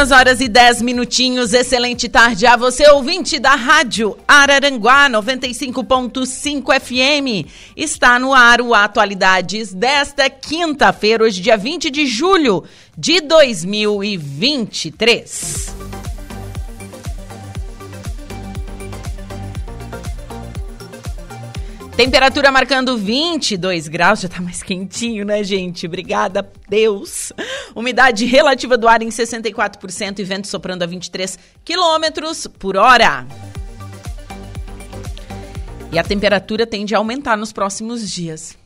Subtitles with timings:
[0.00, 1.52] Duas horas e dez minutinhos.
[1.52, 7.46] Excelente tarde a você, ouvinte da Rádio Araranguá 95.5 FM.
[7.76, 12.64] Está no ar o Atualidades desta quinta-feira, hoje, dia 20 de julho
[12.96, 15.79] de 2023.
[22.00, 25.84] Temperatura marcando 22 graus, já tá mais quentinho, né, gente?
[25.84, 27.30] Obrigada, Deus.
[27.76, 33.26] Umidade relativa do ar em 64% e vento soprando a 23 quilômetros por hora.
[35.92, 38.56] E a temperatura tende a aumentar nos próximos dias.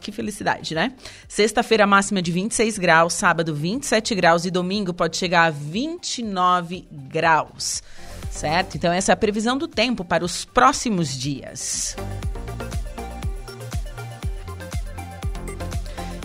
[0.00, 0.94] Que felicidade, né?
[1.28, 7.82] Sexta-feira máxima de 26 graus, sábado 27 graus e domingo pode chegar a 29 graus.
[8.30, 8.78] Certo?
[8.78, 11.94] Então essa é a previsão do tempo para os próximos dias.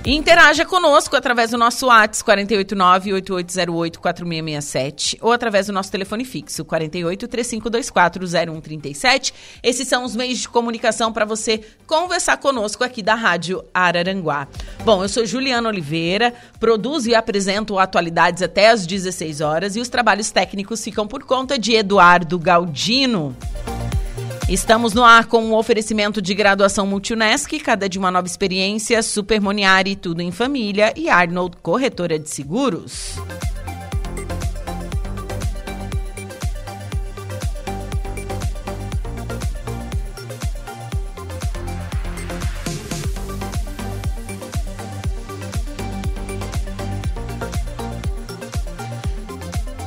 [0.04, 9.32] Interaja conosco através do nosso WhatsApp 489-8808-4667 ou através do nosso telefone fixo 48-3524-0137.
[9.62, 14.48] Esses são os meios de comunicação para você conversar conosco aqui da Rádio Araranguá.
[14.84, 19.88] Bom, eu sou Juliana Oliveira, produzo e apresento Atualidades até às 16 horas e os
[19.88, 23.38] trabalhos técnicos ficam por conta de Eduardo Galdino.
[24.50, 29.96] Estamos no ar com um oferecimento de graduação Multunesc, cada de uma nova experiência, Supermoniari,
[29.96, 33.16] tudo em família e Arnold Corretora de Seguros.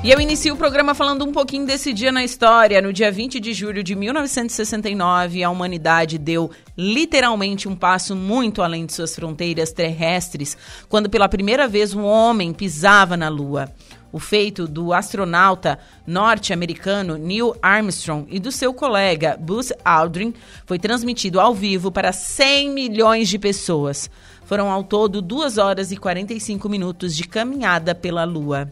[0.05, 2.83] E eu inicio o programa falando um pouquinho desse dia na história.
[2.83, 8.85] No dia 20 de julho de 1969, a humanidade deu literalmente um passo muito além
[8.85, 10.59] de suas fronteiras terrestres,
[10.91, 13.73] quando pela primeira vez um homem pisava na Lua.
[14.13, 20.35] O feito do astronauta norte-americano Neil Armstrong e do seu colega Buzz Aldrin
[20.67, 24.11] foi transmitido ao vivo para 100 milhões de pessoas.
[24.45, 28.71] Foram ao todo 2 horas e 45 minutos de caminhada pela Lua.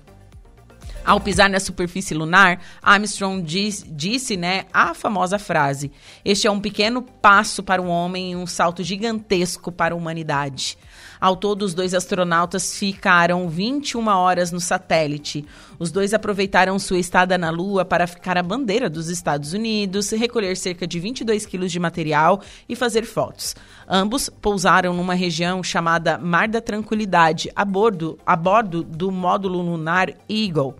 [1.04, 5.90] Ao pisar na superfície lunar, Armstrong diz, disse né, a famosa frase:
[6.25, 10.78] Este é um pequeno passo para o homem e um salto gigantesco para a humanidade.
[11.22, 15.46] Ao todo, os dois astronautas ficaram 21 horas no satélite.
[15.78, 20.56] Os dois aproveitaram sua estada na Lua para ficar a bandeira dos Estados Unidos, recolher
[20.56, 23.54] cerca de 22 quilos de material e fazer fotos.
[23.88, 30.10] Ambos pousaram numa região chamada Mar da Tranquilidade, a bordo, a bordo do módulo lunar
[30.28, 30.75] Eagle.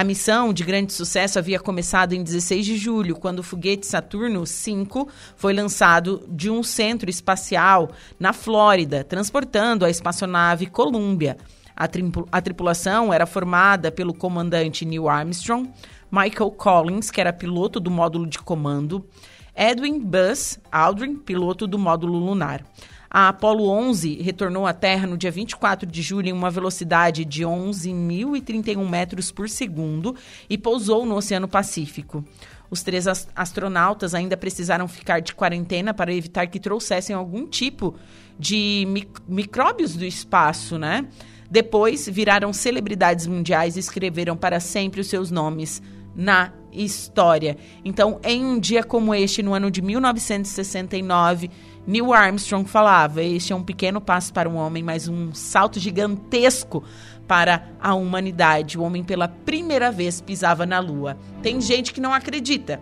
[0.00, 4.44] A missão de grande sucesso havia começado em 16 de julho, quando o foguete Saturno
[4.44, 5.06] V
[5.36, 11.36] foi lançado de um centro espacial na Flórida, transportando a espaçonave Columbia.
[11.76, 11.86] A,
[12.32, 15.70] a tripulação era formada pelo comandante Neil Armstrong,
[16.10, 19.06] Michael Collins, que era piloto do módulo de comando,
[19.54, 22.64] Edwin Buzz Aldrin, piloto do módulo lunar.
[23.12, 27.42] A Apollo 11 retornou à Terra no dia 24 de julho em uma velocidade de
[27.42, 30.14] 11.031 metros por segundo
[30.48, 32.24] e pousou no Oceano Pacífico.
[32.70, 37.96] Os três astronautas ainda precisaram ficar de quarentena para evitar que trouxessem algum tipo
[38.38, 41.04] de mic micróbios do espaço, né?
[41.50, 45.82] Depois viraram celebridades mundiais e escreveram para sempre os seus nomes
[46.14, 47.56] na história.
[47.84, 51.50] Então, em um dia como este, no ano de 1969,
[51.90, 56.84] Neil Armstrong falava: Este é um pequeno passo para um homem, mas um salto gigantesco
[57.26, 58.78] para a humanidade.
[58.78, 61.18] O homem, pela primeira vez, pisava na Lua.
[61.42, 62.80] Tem gente que não acredita.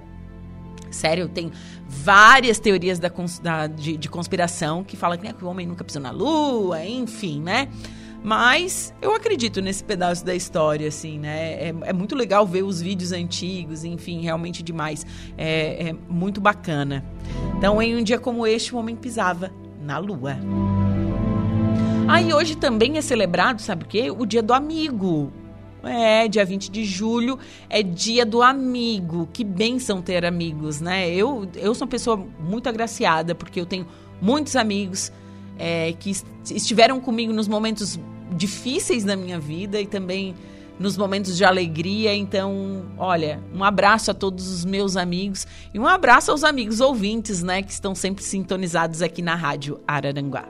[0.90, 1.50] Sério, tem
[1.86, 3.10] várias teorias da,
[3.42, 6.84] da de, de, conspiração que falam que, né, que o homem nunca pisou na Lua,
[6.84, 7.68] enfim, né?
[8.22, 11.54] Mas eu acredito nesse pedaço da história, assim, né?
[11.54, 15.06] É, é muito legal ver os vídeos antigos, enfim, realmente demais.
[15.36, 17.04] É, é muito bacana.
[17.56, 20.36] Então, em um dia como este, o homem pisava na lua.
[22.08, 24.10] Aí ah, hoje também é celebrado, sabe o quê?
[24.10, 25.32] O dia do amigo.
[25.84, 27.38] É, dia 20 de julho
[27.70, 29.28] é dia do amigo.
[29.32, 31.08] Que bênção ter amigos, né?
[31.08, 33.86] Eu, eu sou uma pessoa muito agraciada, porque eu tenho
[34.20, 35.12] muitos amigos
[35.58, 36.12] é, que
[36.50, 37.98] estiveram comigo nos momentos
[38.32, 40.34] difíceis da minha vida e também
[40.78, 42.14] nos momentos de alegria.
[42.14, 47.42] Então, olha, um abraço a todos os meus amigos e um abraço aos amigos ouvintes,
[47.42, 50.44] né, que estão sempre sintonizados aqui na Rádio Araranguá.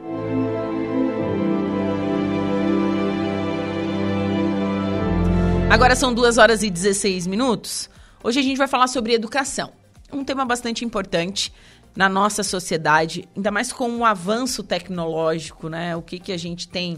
[5.70, 7.90] Agora são 2 horas e 16 minutos.
[8.24, 9.70] Hoje a gente vai falar sobre educação.
[10.10, 11.52] Um tema bastante importante
[11.98, 15.96] na nossa sociedade, ainda mais com o avanço tecnológico, né?
[15.96, 16.96] O que, que a gente tem.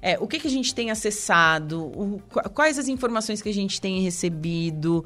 [0.00, 2.22] É, o que, que a gente tem acessado, o,
[2.54, 5.04] quais as informações que a gente tem recebido.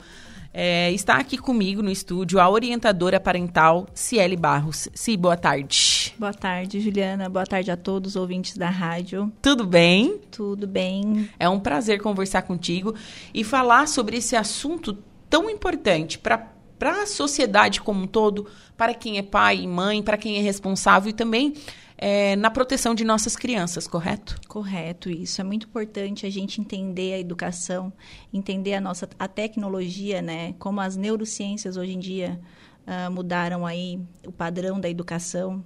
[0.53, 4.89] É, está aqui comigo no estúdio a orientadora parental Ciele Barros.
[4.93, 6.13] Si, boa tarde.
[6.19, 7.29] Boa tarde, Juliana.
[7.31, 9.33] Boa tarde a todos os ouvintes da rádio.
[9.41, 10.21] Tudo bem?
[10.31, 11.31] Tudo bem.
[11.39, 12.95] É um prazer conversar contigo
[13.33, 14.99] e falar sobre esse assunto
[15.31, 20.03] tão importante para para a sociedade como um todo, para quem é pai e mãe,
[20.03, 21.53] para quem é responsável e também
[21.99, 24.41] é, na proteção de nossas crianças, correto?
[24.49, 25.43] Correto, isso.
[25.43, 27.93] É muito importante a gente entender a educação,
[28.33, 30.55] entender a nossa a tecnologia, né?
[30.59, 32.41] Como as neurociências hoje em dia
[32.87, 35.63] uh, mudaram aí o padrão da educação.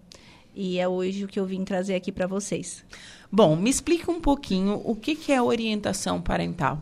[0.52, 2.84] E é hoje o que eu vim trazer aqui para vocês.
[3.30, 6.80] Bom, me explica um pouquinho o que, que é orientação parental.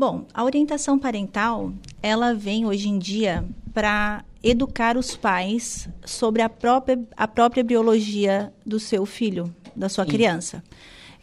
[0.00, 3.44] Bom, a orientação parental, ela vem hoje em dia
[3.74, 10.06] para educar os pais sobre a própria, a própria biologia do seu filho, da sua
[10.06, 10.10] Sim.
[10.10, 10.64] criança.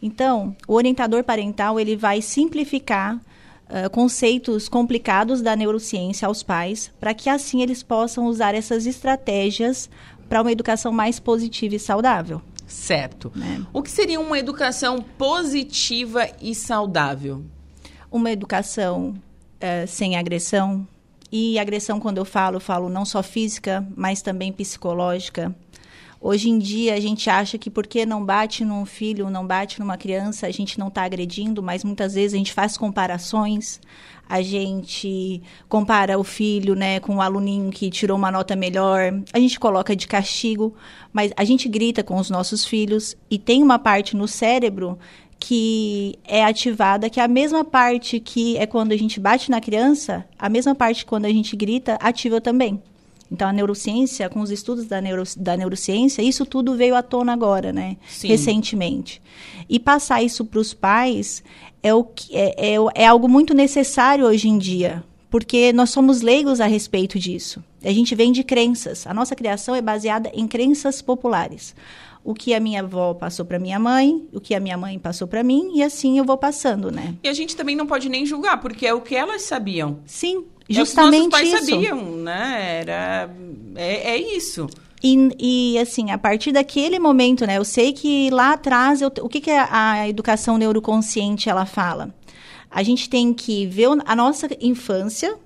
[0.00, 7.12] Então, o orientador parental, ele vai simplificar uh, conceitos complicados da neurociência aos pais, para
[7.12, 9.90] que assim eles possam usar essas estratégias
[10.28, 12.40] para uma educação mais positiva e saudável.
[12.64, 13.32] Certo.
[13.34, 13.60] Né?
[13.72, 17.44] O que seria uma educação positiva e saudável?
[18.10, 20.86] Uma educação uh, sem agressão.
[21.30, 25.54] E agressão, quando eu falo, eu falo não só física, mas também psicológica.
[26.20, 29.96] Hoje em dia, a gente acha que porque não bate num filho, não bate numa
[29.96, 33.80] criança, a gente não está agredindo, mas muitas vezes a gente faz comparações.
[34.28, 39.38] A gente compara o filho né, com o aluninho que tirou uma nota melhor, a
[39.38, 40.74] gente coloca de castigo,
[41.12, 44.98] mas a gente grita com os nossos filhos e tem uma parte no cérebro
[45.38, 49.60] que é ativada, que é a mesma parte que é quando a gente bate na
[49.60, 52.82] criança, a mesma parte quando a gente grita, ativa também.
[53.30, 57.32] Então, a neurociência, com os estudos da, neuro, da neurociência, isso tudo veio à tona
[57.32, 57.98] agora, né?
[58.08, 58.28] Sim.
[58.28, 59.20] Recentemente.
[59.68, 61.42] E passar isso para os pais
[61.82, 66.22] é, o que, é, é, é algo muito necessário hoje em dia, porque nós somos
[66.22, 67.62] leigos a respeito disso.
[67.84, 69.06] A gente vem de crenças.
[69.06, 71.74] A nossa criação é baseada em crenças populares
[72.24, 75.26] o que a minha avó passou para minha mãe, o que a minha mãe passou
[75.26, 77.14] para mim, e assim eu vou passando, né?
[77.22, 80.00] E a gente também não pode nem julgar, porque é o que elas sabiam.
[80.04, 81.70] Sim, justamente é o que pais isso.
[81.70, 82.80] sabiam, né?
[82.80, 83.30] Era
[83.74, 84.68] é, é isso.
[85.02, 87.56] E, e, assim, a partir daquele momento, né?
[87.56, 92.12] Eu sei que lá atrás, eu, o que, que a, a educação neuroconsciente ela fala?
[92.70, 95.36] A gente tem que ver a nossa infância,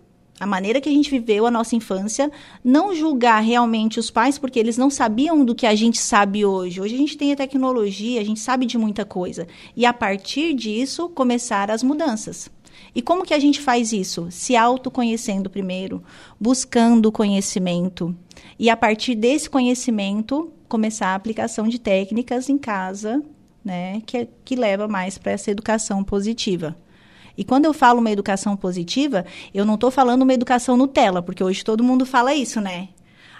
[0.43, 2.29] a maneira que a gente viveu a nossa infância,
[2.65, 6.81] não julgar realmente os pais porque eles não sabiam do que a gente sabe hoje.
[6.81, 9.47] Hoje a gente tem a tecnologia, a gente sabe de muita coisa.
[9.77, 12.51] E a partir disso, começar as mudanças.
[12.93, 14.27] E como que a gente faz isso?
[14.33, 16.03] Se autoconhecendo primeiro,
[16.41, 18.13] buscando conhecimento.
[18.59, 23.23] E a partir desse conhecimento, começar a aplicação de técnicas em casa,
[23.65, 24.03] né?
[24.05, 26.77] Que, que leva mais para essa educação positiva.
[27.37, 29.25] E quando eu falo uma educação positiva,
[29.55, 32.89] eu não estou falando uma educação Nutella, porque hoje todo mundo fala isso, né?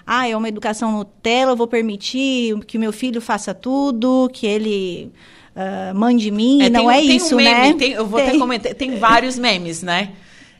[0.05, 5.11] Ah, é uma educação Nutella, eu vou permitir que meu filho faça tudo, que ele
[5.55, 6.61] uh, mande mim.
[6.61, 7.73] É, não tem, é isso, um meme, né?
[7.73, 8.29] Tem, eu vou tem.
[8.29, 8.73] até comentar.
[8.73, 10.11] Tem vários memes, né?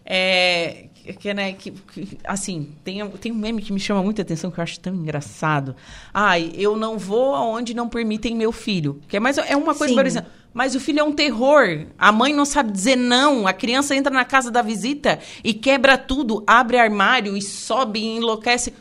[0.06, 0.86] É,
[1.20, 4.60] que, né, que, que, assim, tem, tem um meme que me chama muita atenção, que
[4.60, 5.76] eu acho tão engraçado.
[6.14, 9.02] Ai, eu não vou aonde não permitem meu filho.
[9.10, 9.96] Que é, mas é uma coisa, Sim.
[9.96, 11.88] por exemplo, mas o filho é um terror.
[11.98, 13.48] A mãe não sabe dizer não.
[13.48, 18.18] A criança entra na casa da visita e quebra tudo, abre armário e sobe e
[18.18, 18.74] enlouquece.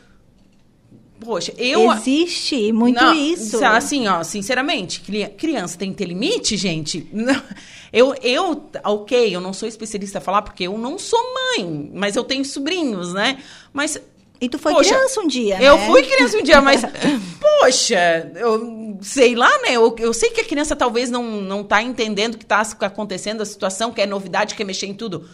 [1.19, 1.91] Poxa, eu.
[1.93, 3.65] Existe muito não, isso.
[3.65, 5.01] Assim, ó, sinceramente,
[5.37, 7.09] criança tem que ter limite, gente.
[7.93, 12.17] Eu, eu, ok, eu não sou especialista a falar porque eu não sou mãe, mas
[12.17, 13.39] eu tenho sobrinhos, né?
[13.71, 14.01] Mas
[14.43, 15.87] e tu foi poxa, criança um dia, Eu né?
[15.87, 16.83] fui criança um dia, mas,
[17.41, 19.75] poxa, eu sei lá, né?
[19.75, 23.41] Eu, eu sei que a criança talvez não, não tá entendendo o que tá acontecendo,
[23.41, 25.29] a situação, que é novidade, quer mexer em tudo.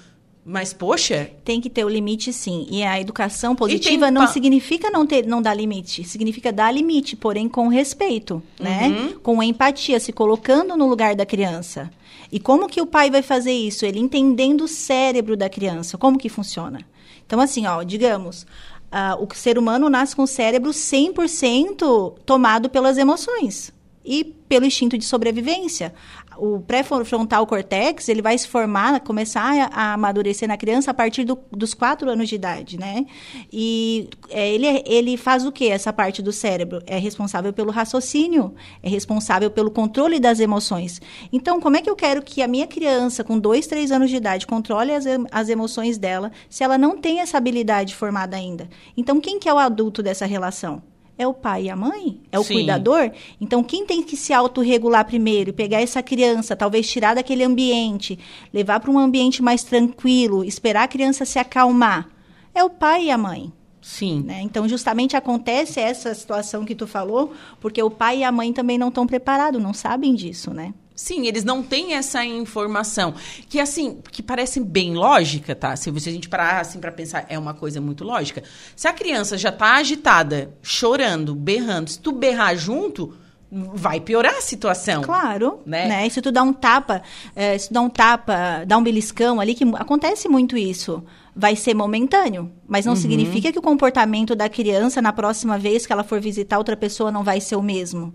[0.45, 1.31] Mas, poxa.
[1.43, 2.67] Tem que ter o limite, sim.
[2.71, 4.13] E a educação positiva tem...
[4.13, 6.05] não significa não, ter, não dar limite.
[6.05, 8.89] Significa dar limite, porém com respeito, né?
[8.89, 9.19] Uhum.
[9.21, 11.91] Com empatia, se colocando no lugar da criança.
[12.31, 13.87] E como que o pai vai fazer isso?
[13.87, 15.97] Ele entendendo o cérebro da criança.
[15.97, 16.81] Como que funciona?
[17.27, 18.47] Então, assim, ó, digamos,
[18.93, 23.73] uh, o ser humano nasce com o cérebro 100% tomado pelas emoções
[24.05, 25.95] e pelo instinto de sobrevivência
[26.39, 31.25] o pré-frontal cortex, ele vai se formar, começar a, a amadurecer na criança a partir
[31.25, 33.05] do, dos quatro anos de idade, né?
[33.53, 36.81] E é, ele, ele faz o que essa parte do cérebro?
[36.87, 41.01] É responsável pelo raciocínio, é responsável pelo controle das emoções.
[41.33, 44.17] Então, como é que eu quero que a minha criança, com dois, três anos de
[44.17, 48.69] idade, controle as, as emoções dela, se ela não tem essa habilidade formada ainda?
[48.97, 50.83] Então, quem que é o adulto dessa relação?
[51.19, 52.55] É o pai e a mãe, é o Sim.
[52.55, 53.11] cuidador.
[53.41, 58.19] Então, quem tem que se autorregular primeiro e pegar essa criança, talvez tirar daquele ambiente,
[58.55, 62.09] levar para um ambiente mais tranquilo, esperar a criança se acalmar,
[62.55, 63.53] é o pai e a mãe.
[63.83, 64.23] Sim.
[64.25, 64.41] Né?
[64.43, 68.79] Então, justamente acontece essa situação que tu falou, porque o pai e a mãe também
[68.79, 70.73] não estão preparados, não sabem disso, né?
[70.99, 73.15] Sim, eles não têm essa informação.
[73.49, 75.77] Que, assim, que parece bem lógica, tá?
[75.77, 78.43] Se a gente parar, assim, para pensar, é uma coisa muito lógica.
[78.75, 83.15] Se a criança já tá agitada, chorando, berrando, se tu berrar junto,
[83.49, 85.03] vai piorar a situação.
[85.03, 85.87] Claro, né?
[85.87, 86.07] né?
[86.09, 87.01] E se tu dá um tapa,
[87.37, 91.05] é, se tu dá um tapa, dá um beliscão ali, que acontece muito isso.
[91.33, 93.01] Vai ser momentâneo, mas não uhum.
[93.01, 97.13] significa que o comportamento da criança na próxima vez que ela for visitar outra pessoa
[97.13, 98.13] não vai ser o mesmo.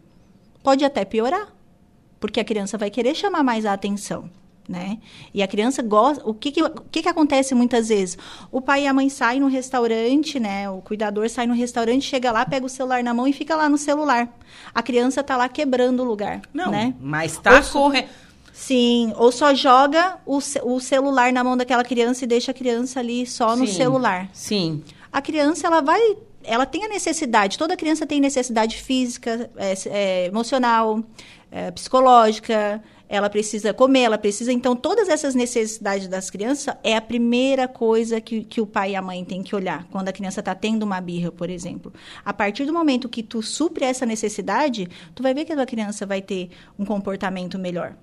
[0.62, 1.48] Pode até piorar
[2.24, 4.30] porque a criança vai querer chamar mais a atenção.
[4.70, 4.98] Né?
[5.34, 6.24] E a criança gosta.
[6.26, 8.18] O que que, o que que acontece muitas vezes?
[8.50, 10.70] O pai e a mãe saem no restaurante, né?
[10.70, 13.68] O cuidador sai no restaurante, chega lá, pega o celular na mão e fica lá
[13.68, 14.30] no celular.
[14.74, 16.40] A criança tá lá quebrando o lugar.
[16.54, 16.96] Não, né?
[16.98, 18.08] mas tá correndo.
[18.54, 23.02] Sim, ou só joga o, o celular na mão daquela criança e deixa a criança
[23.02, 24.30] ali só no celular.
[24.32, 24.82] Sim.
[25.12, 30.26] A criança, ela vai ela tem a necessidade, toda criança tem necessidade física, é, é,
[30.28, 31.04] emocional,
[31.52, 34.52] é, psicológica, ela precisa comer, ela precisa.
[34.52, 38.96] Então, todas essas necessidades das crianças é a primeira coisa que, que o pai e
[38.96, 41.94] a mãe têm que olhar quando a criança está tendo uma birra, por exemplo.
[42.26, 45.66] A partir do momento que tu supre essa necessidade, tu vai ver que a tua
[45.66, 47.94] criança vai ter um comportamento melhor.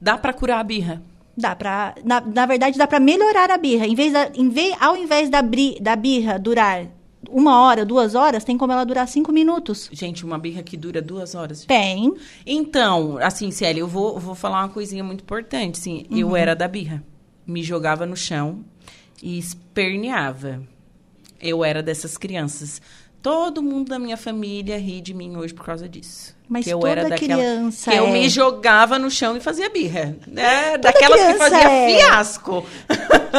[0.00, 1.02] Dá para curar a birra?
[1.36, 3.88] Dá para, na, na verdade, dá para melhorar a birra.
[3.88, 6.86] Em vez da, em vez, ao invés da, bri, da birra durar
[7.34, 9.90] uma hora, duas horas, tem como ela durar cinco minutos.
[9.92, 11.64] Gente, uma birra que dura duas horas.
[11.64, 12.14] Tem.
[12.46, 15.80] Então, assim, Célia, eu vou, vou falar uma coisinha muito importante.
[15.80, 16.16] Assim, uhum.
[16.16, 17.02] Eu era da birra.
[17.44, 18.64] Me jogava no chão
[19.20, 20.62] e esperneava.
[21.40, 22.80] Eu era dessas crianças.
[23.24, 26.36] Todo mundo da minha família ri de mim hoje por causa disso.
[26.46, 28.12] Mas que eu toda era daquela, criança que eu é.
[28.12, 30.76] me jogava no chão e fazia birra, né?
[30.76, 31.96] Daquelas que fazia é.
[31.96, 32.66] fiasco.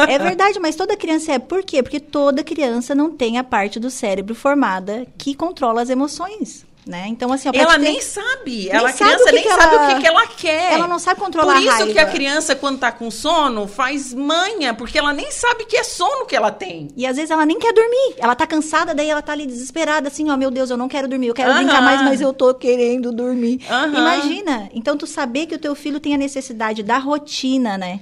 [0.08, 1.38] É verdade, mas toda criança é.
[1.38, 1.84] Por quê?
[1.84, 7.06] Porque toda criança não tem a parte do cérebro formada que controla as emoções né?
[7.08, 7.78] Então, assim, ela ter...
[7.78, 8.68] nem sabe.
[8.68, 9.84] Ela, a criança nem que sabe ela...
[9.84, 10.72] o que, que ela quer.
[10.72, 14.14] Ela não sabe controlar Por isso a que a criança, quando tá com sono, faz
[14.14, 16.88] manha, porque ela nem sabe que é sono que ela tem.
[16.96, 18.14] E às vezes ela nem quer dormir.
[18.18, 21.08] Ela tá cansada, daí ela tá ali desesperada, assim, ó, meu Deus, eu não quero
[21.08, 21.58] dormir, eu quero uh -huh.
[21.58, 23.60] brincar mais, mas eu tô querendo dormir.
[23.68, 23.88] Uh -huh.
[23.88, 24.68] Imagina.
[24.72, 28.00] Então, tu saber que o teu filho tem a necessidade da rotina, né?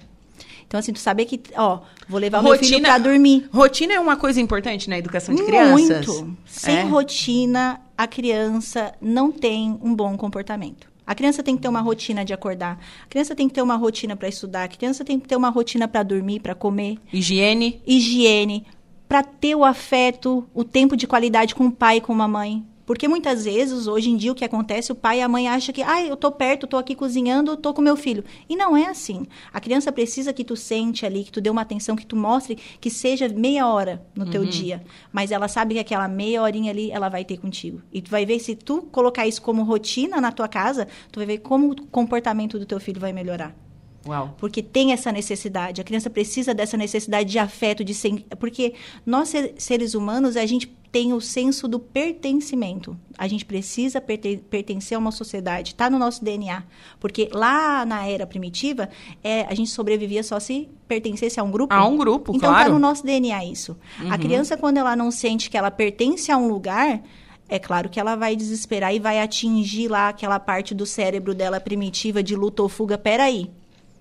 [0.74, 3.48] Então, assim, tu saber que, ó, vou levar rotina, o meu filho pra dormir.
[3.52, 6.04] Rotina é uma coisa importante na educação de crianças.
[6.04, 6.36] Muito.
[6.44, 6.82] Sem é.
[6.82, 10.90] rotina, a criança não tem um bom comportamento.
[11.06, 12.80] A criança tem que ter uma rotina de acordar.
[13.04, 14.64] A criança tem que ter uma rotina para estudar.
[14.64, 16.98] A criança tem que ter uma rotina para dormir, para comer.
[17.12, 17.80] Higiene.
[17.86, 18.66] Higiene.
[19.08, 22.64] Para ter o afeto, o tempo de qualidade com o pai e com a mãe.
[22.86, 25.74] Porque muitas vezes, hoje em dia, o que acontece, o pai e a mãe acham
[25.74, 28.24] que, ah, eu tô perto, tô aqui cozinhando, tô com meu filho.
[28.48, 29.26] E não é assim.
[29.52, 32.56] A criança precisa que tu sente ali, que tu dê uma atenção, que tu mostre
[32.80, 34.82] que seja meia hora no teu dia.
[35.12, 37.80] Mas ela sabe que aquela meia horinha ali, ela vai ter contigo.
[37.92, 41.26] E tu vai ver, se tu colocar isso como rotina na tua casa, tu vai
[41.26, 43.63] ver como o comportamento do teu filho vai melhorar.
[44.06, 44.34] Uau.
[44.38, 45.80] Porque tem essa necessidade.
[45.80, 48.24] A criança precisa dessa necessidade de afeto, de sen...
[48.38, 52.96] porque nós ser- seres humanos a gente tem o senso do pertencimento.
[53.18, 55.72] A gente precisa perte- pertencer a uma sociedade.
[55.72, 56.62] Está no nosso DNA.
[57.00, 58.88] Porque lá na era primitiva,
[59.22, 61.74] é, a gente sobrevivia só se pertencesse a um grupo.
[61.74, 62.66] A um grupo, então claro.
[62.66, 63.76] tá no nosso DNA isso.
[64.08, 67.02] A criança quando ela não sente que ela pertence a um lugar,
[67.48, 71.58] é claro que ela vai desesperar e vai atingir lá aquela parte do cérebro dela
[71.58, 72.96] primitiva de luta ou fuga.
[72.96, 73.50] Peraí,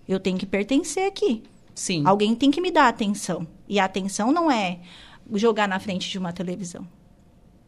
[0.07, 1.43] eu tenho que pertencer aqui.
[1.75, 2.03] Sim.
[2.05, 3.47] Alguém tem que me dar atenção.
[3.67, 4.79] E a atenção não é
[5.33, 6.87] jogar na frente de uma televisão.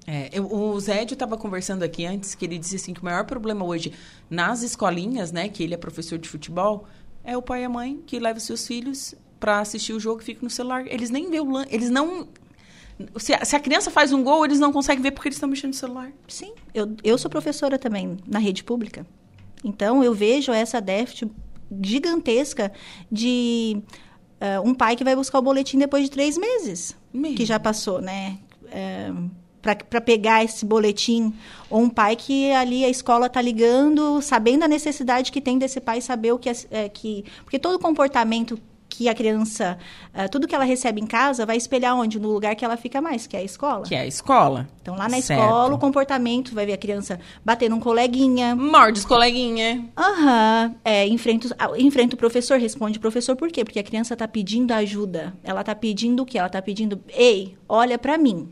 [0.07, 3.25] É, eu- o Zédio estava conversando aqui antes que ele disse assim que o maior
[3.25, 3.91] problema hoje
[4.29, 6.85] nas escolinhas, né, que ele é professor de futebol,
[7.23, 10.23] é o pai e a mãe que levam seus filhos para assistir o jogo e
[10.23, 10.85] ficam no celular.
[10.87, 12.27] Eles nem vê o lan- eles não
[13.17, 15.49] se a, se a criança faz um gol, eles não conseguem ver porque eles estão
[15.49, 16.11] mexendo no celular.
[16.27, 19.05] Sim, eu, eu sou professora também na rede pública.
[19.63, 21.29] Então, eu vejo essa déficit
[21.81, 22.71] gigantesca
[23.11, 23.81] de
[24.39, 27.37] eh, um pai que vai buscar o boletim depois de três meses, Mesmo.
[27.37, 28.37] que já passou, né?
[29.89, 31.33] para pegar esse boletim.
[31.69, 35.79] Ou um pai que ali a escola está ligando, sabendo a necessidade que tem desse
[35.81, 36.49] pai saber o que...
[36.49, 39.77] é- é, que porque todo comportamento que a criança...
[40.13, 42.19] eh, tudo que ela recebe em casa vai espelhar onde?
[42.19, 43.83] No lugar que ela fica mais, que é a escola.
[43.83, 44.67] Que é a escola.
[44.81, 45.41] Então, lá na Certo.
[45.41, 48.55] escola, o comportamento, vai ver a criança bater num coleguinha.
[48.55, 49.89] Morde os coleguinha.
[49.97, 53.65] Aham, é, enfrenta, ah, enfrenta o professor, responde o professor, por quê?
[53.65, 55.33] Porque a criança está pedindo ajuda.
[55.43, 56.37] Ela está pedindo o quê?
[56.37, 58.49] Ela está pedindo, ei, olha para mim,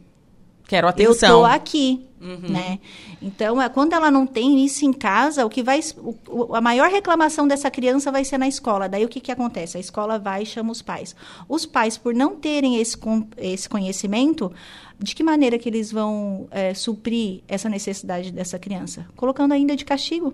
[0.73, 1.39] Quero eu atenção.
[1.41, 2.05] tô aqui,
[2.49, 2.79] né?
[3.21, 5.79] Então, é, quando ela não tem isso em casa, o que vai,
[6.27, 8.89] o- a maior reclamação dessa criança vai ser na escola.
[8.89, 9.77] Daí, o que que acontece?
[9.77, 11.15] A escola vai e chama os pais.
[11.47, 12.97] Os pais, por não terem esse,
[13.37, 14.51] esse conhecimento,
[14.99, 19.05] de que maneira que eles vão é, suprir essa necessidade dessa criança?
[19.15, 20.33] Colocando ainda de castigo.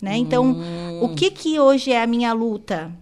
[0.00, 0.16] Né?
[0.18, 0.56] Então,
[1.02, 2.92] o que que hoje é a minha luta?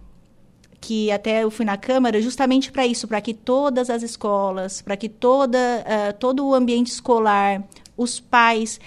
[0.85, 4.99] Que até eu fui na Câmara justamente para isso, para que todas as escolas, para
[4.99, 7.65] que toda, ah, todo o ambiente escolar,
[7.97, 8.79] os pais,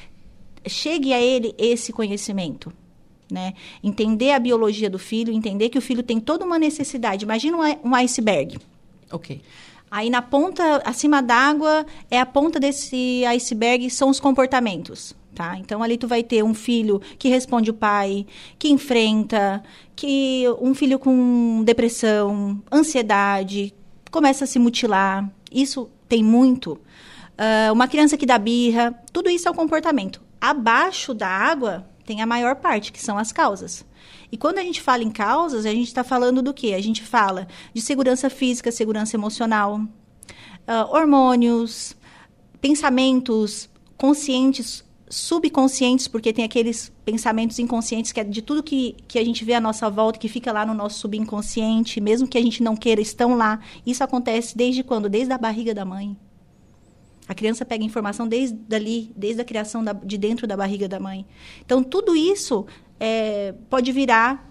[0.68, 2.72] chegue a ele esse conhecimento.
[3.32, 3.56] Né?
[3.84, 7.26] Entender a biologia do filho, entender que o filho tem toda uma necessidade.
[7.26, 8.60] Imagina um iceberg.
[9.12, 9.42] Ok.
[9.90, 15.56] Aí na ponta, acima d'água, é a ponta desse iceberg, são os comportamentos, tá?
[15.56, 18.26] Então ali tu vai ter um filho que responde o pai,
[18.58, 19.64] que enfrenta,
[19.96, 23.72] que um filho com depressão, ansiedade,
[24.10, 25.32] começa a se mutilar.
[25.52, 26.80] Isso tem muito.
[27.38, 30.20] Ah, uma criança que dá birra, tudo isso é o comportamento.
[30.42, 33.86] Abaixo da água tem a maior parte, que são as causas.
[34.32, 36.74] E quando a gente fala em causas, a gente está falando do quê?
[36.74, 39.82] A gente fala de segurança física, segurança emocional,
[40.66, 41.96] ah, hormônios,
[42.60, 49.24] pensamentos conscientes, subconscientes, porque tem aqueles pensamentos inconscientes que é de tudo que, que a
[49.24, 52.62] gente vê à nossa volta, que fica lá no nosso subconsciente, mesmo que a gente
[52.62, 53.60] não queira, estão lá.
[53.86, 55.08] Isso acontece desde quando?
[55.10, 56.16] Desde a barriga da mãe.
[57.28, 61.00] A criança pega informação desde ali, desde a criação da- de dentro da barriga da
[61.00, 61.26] mãe.
[61.66, 62.66] Então, tudo isso
[63.00, 64.50] é, pode virar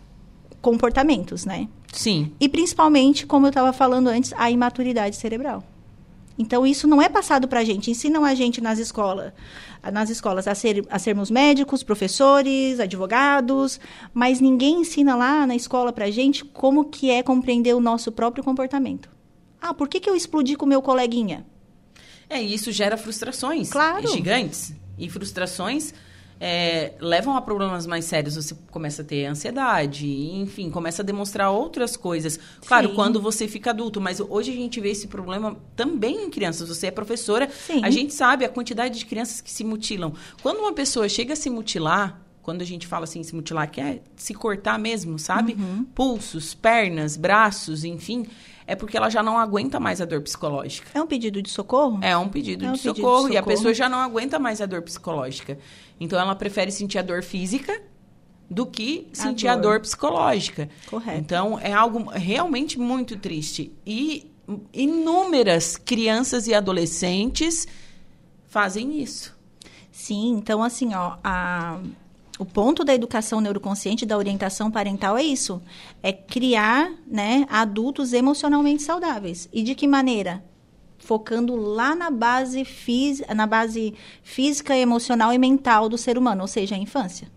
[0.61, 1.69] comportamentos, né?
[1.93, 2.33] Sim.
[2.39, 5.63] E principalmente, como eu estava falando antes, a imaturidade cerebral.
[6.39, 7.91] Então, isso não é passado para a gente.
[7.91, 9.33] Ensinam a gente nas escolas,
[9.93, 13.81] nas escolas a, ser, a sermos médicos, professores, advogados,
[14.13, 18.13] mas ninguém ensina lá na escola para a gente como que é compreender o nosso
[18.13, 19.09] próprio comportamento.
[19.61, 21.47] Ah, por que, que eu explodi com o meu coleguinha?
[22.29, 24.07] É, e isso gera frustrações Claro.
[24.09, 24.75] gigantes.
[24.99, 25.95] E frustrações
[26.41, 28.37] é, levam a problemas mais sérios.
[28.37, 32.39] Você começa a ter ansiedade, enfim, começa a demonstrar outras coisas.
[32.67, 32.95] Claro, Sim.
[32.95, 36.69] quando você fica adulto, mas hoje a gente vê esse problema também em crianças.
[36.69, 37.81] Você é professora, Sim.
[37.83, 40.13] a gente sabe a quantidade de crianças que se mutilam.
[40.43, 43.81] Quando uma pessoa chega a se mutilar, quando a gente fala assim, se mutilar, que
[43.81, 45.55] é se cortar mesmo, sabe?
[45.55, 45.85] Uhum.
[45.93, 48.25] Pulsos, pernas, braços, enfim,
[48.67, 50.89] é porque ela já não aguenta mais a dor psicológica.
[50.95, 51.99] É um pedido de socorro?
[52.03, 53.57] É um pedido, É um de, pedido de socorro, E a socorro.
[53.57, 55.59] pessoa já não aguenta mais a dor psicológica.
[56.01, 57.81] Então ela prefere sentir a dor física
[58.51, 59.63] do que A sentir a dor.
[59.73, 60.69] dor psicológica.
[60.89, 61.19] Correto.
[61.19, 63.73] Então é algo realmente muito triste.
[63.87, 64.31] E
[64.73, 67.67] inúmeras crianças e adolescentes
[68.47, 69.35] fazem isso.
[69.91, 71.81] Sim, então assim, ó, a-
[72.39, 75.63] O ponto da educação neuroconsciente, da orientação parental é isso:
[76.03, 79.49] é criar né, adultos emocionalmente saudáveis.
[79.53, 80.45] E de que maneira?
[80.99, 82.67] Focando lá na base,
[83.35, 87.31] na base física, emocional e mental do ser humano, ou seja, a infância.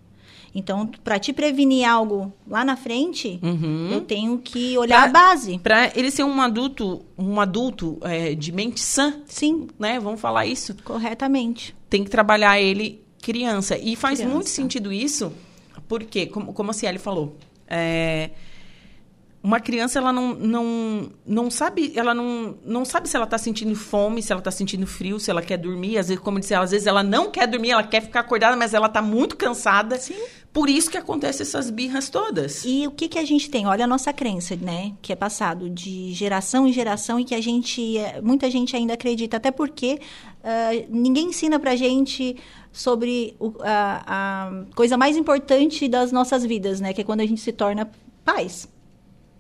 [0.53, 3.89] Então, para te prevenir algo lá na frente, uhum.
[3.91, 5.59] eu tenho que olhar pra, a base.
[5.59, 9.13] Para ele ser um adulto, um adulto é, de mente sã.
[9.25, 9.67] Sim.
[9.77, 9.99] Né?
[9.99, 10.75] Vamos falar isso?
[10.83, 11.75] Corretamente.
[11.87, 13.77] Tem que trabalhar ele criança.
[13.77, 14.33] E faz criança.
[14.33, 15.31] muito sentido isso,
[15.87, 17.35] porque, como, como a Cieli falou,
[17.67, 18.31] é,
[19.41, 23.73] uma criança ela não, não, não sabe ela não, não sabe se ela está sentindo
[23.73, 25.97] fome se ela está sentindo frio se ela quer dormir.
[25.97, 28.57] Às vezes como eu disse às vezes ela não quer dormir ela quer ficar acordada
[28.57, 29.97] mas ela está muito cansada.
[29.97, 30.15] Sim.
[30.51, 32.65] por isso que acontece essas birras todas.
[32.65, 33.65] E o que que a gente tem?
[33.65, 37.41] Olha a nossa crença né que é passado de geração em geração e que a
[37.41, 39.37] gente muita gente ainda acredita.
[39.37, 40.01] Até porque
[40.43, 42.35] uh, ninguém ensina para gente
[42.73, 47.25] sobre o, a, a coisa mais importante das nossas vidas né que é quando a
[47.25, 47.89] gente se torna
[48.25, 48.67] pais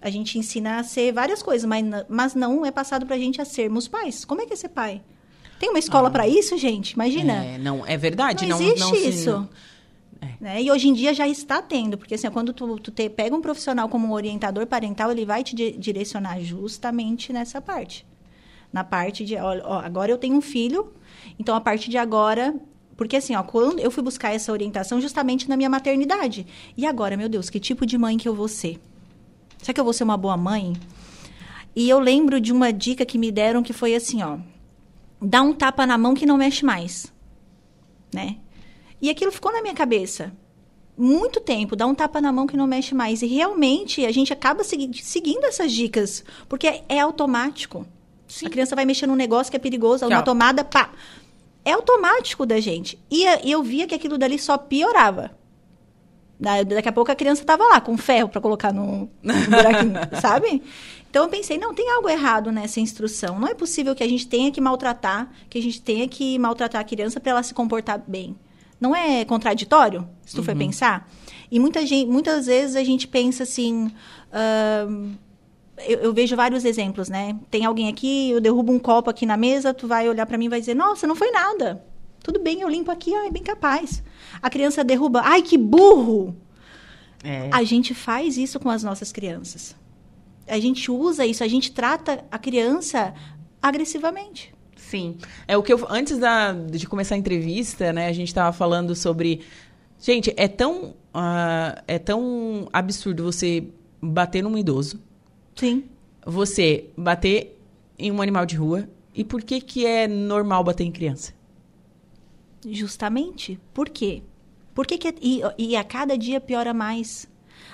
[0.01, 3.41] a gente ensina a ser várias coisas, mas, mas não é passado para a gente
[3.41, 4.23] a sermos pais.
[4.23, 5.01] Como é que é ser pai?
[5.59, 6.91] Tem uma escola ah, para isso, gente?
[6.91, 7.33] Imagina.
[7.43, 8.45] É, não, é verdade.
[8.45, 9.49] Não, não existe não isso.
[10.21, 10.27] É.
[10.39, 10.61] Né?
[10.63, 13.41] E hoje em dia já está tendo, porque assim, quando tu, tu te, pega um
[13.41, 18.05] profissional como um orientador parental, ele vai te di direcionar justamente nessa parte.
[18.71, 20.93] Na parte de, ó, ó, agora eu tenho um filho,
[21.37, 22.55] então a partir de agora
[22.95, 26.45] porque assim, ó, quando eu fui buscar essa orientação justamente na minha maternidade.
[26.75, 28.77] E agora, meu Deus, que tipo de mãe que eu vou ser?
[29.59, 30.73] Será que eu vou ser uma boa mãe?
[31.75, 34.37] E eu lembro de uma dica que me deram que foi assim, ó.
[35.21, 37.11] Dá um tapa na mão que não mexe mais.
[38.13, 38.37] Né?
[39.01, 40.31] E aquilo ficou na minha cabeça.
[40.97, 43.21] Muito tempo, dá um tapa na mão que não mexe mais.
[43.21, 47.85] E realmente a gente acaba segui seguindo essas dicas, porque é, é automático.
[48.27, 48.47] Sim.
[48.47, 50.91] A criança vai mexer num negócio que é perigoso, uma tomada, pá.
[51.63, 52.99] É automático da gente.
[53.09, 55.31] E, e eu via que aquilo dali só piorava.
[56.39, 60.63] Daqui a pouco a criança estava lá com ferro para colocar no, no buraquinho, sabe?
[61.09, 63.37] Então eu pensei, não, tem algo errado nessa instrução.
[63.37, 66.79] Não é possível que a gente tenha que maltratar, que a gente tenha que maltratar
[66.79, 68.37] a criança para ela se comportar bem.
[68.79, 70.45] Não é contraditório, se tu uhum.
[70.45, 71.11] for pensar?
[71.51, 73.91] E muita gente, muitas vezes a gente pensa assim.
[74.31, 75.11] Uh,
[75.79, 77.37] eu, eu, vejo vários exemplos, né?
[77.49, 80.45] Tem alguém aqui, eu derrubo um copo aqui na mesa, tu vai olhar para mim
[80.45, 81.83] e vai dizer: Nossa, não foi nada.
[82.21, 84.03] Tudo bem, eu limpo aqui, ó, é bem capaz.
[84.41, 86.35] A criança derruba, ai que burro!
[87.23, 87.49] É.
[87.51, 89.75] A gente faz isso com as nossas crianças.
[90.47, 93.13] A gente usa isso, a gente trata a criança
[93.61, 94.53] agressivamente.
[94.75, 95.17] Sim.
[95.47, 98.95] É o que eu antes da, de começar a entrevista, né, a gente estava falando
[98.95, 99.41] sobre
[100.01, 103.65] Gente, é tão uh, é tão absurdo você
[104.01, 105.01] bater num idoso.
[105.55, 105.83] Sim.
[106.25, 107.59] Você bater
[107.97, 108.87] em um animal de rua.
[109.13, 111.33] E por que que é normal bater em criança?
[112.65, 113.59] Justamente.
[113.73, 114.23] Por quê?
[114.73, 117.27] Por que, que e, e a cada dia piora mais?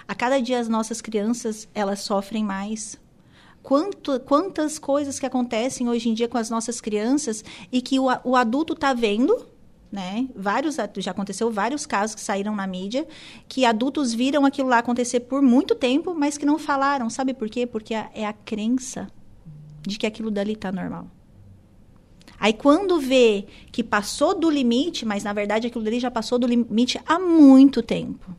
[0.07, 2.99] A cada dia as nossas crianças elas sofrem mais.
[3.61, 8.05] Quanto, quantas coisas que acontecem hoje em dia com as nossas crianças e que o,
[8.23, 9.47] o adulto está vendo,
[9.91, 10.27] né?
[10.35, 13.07] Vários já aconteceu vários casos que saíram na mídia
[13.47, 17.09] que adultos viram aquilo lá acontecer por muito tempo, mas que não falaram.
[17.09, 17.65] Sabe por quê?
[17.65, 19.07] Porque é a crença
[19.81, 21.07] de que aquilo dali está normal.
[22.39, 26.47] Aí quando vê que passou do limite, mas na verdade aquilo dali já passou do
[26.47, 28.35] limite há muito tempo.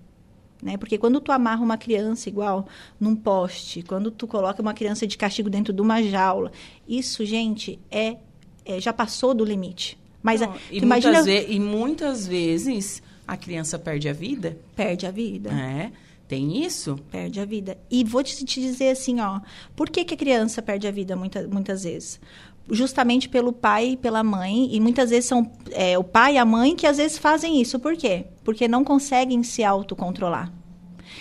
[0.63, 0.77] Né?
[0.77, 2.67] Porque quando tu amarra uma criança igual
[2.99, 6.51] num poste, quando tu coloca uma criança de castigo dentro de uma jaula,
[6.89, 8.17] isso, gente, é,
[8.65, 9.99] é já passou do limite.
[10.23, 11.23] Mas Não, e, imagina...
[11.23, 14.59] muitas e muitas vezes a criança perde a vida.
[14.75, 15.51] Perde a vida.
[15.51, 15.93] É.
[16.27, 16.99] Tem isso?
[17.11, 17.79] Perde a vida.
[17.89, 19.41] E vou te, te dizer assim, ó,
[19.77, 22.21] por que, que a criança perde a vida muita, muitas vezes?
[22.71, 26.45] Justamente pelo pai e pela mãe, e muitas vezes são é, o pai e a
[26.45, 27.79] mãe que às vezes fazem isso.
[27.79, 28.27] Por quê?
[28.45, 30.53] Porque não conseguem se autocontrolar.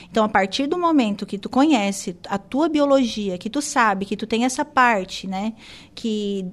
[0.10, 4.18] Então, a partir do momento que tu conhece a tua biologia, que tu sabe que
[4.18, 5.54] tu tem essa parte, né,
[5.94, 6.46] que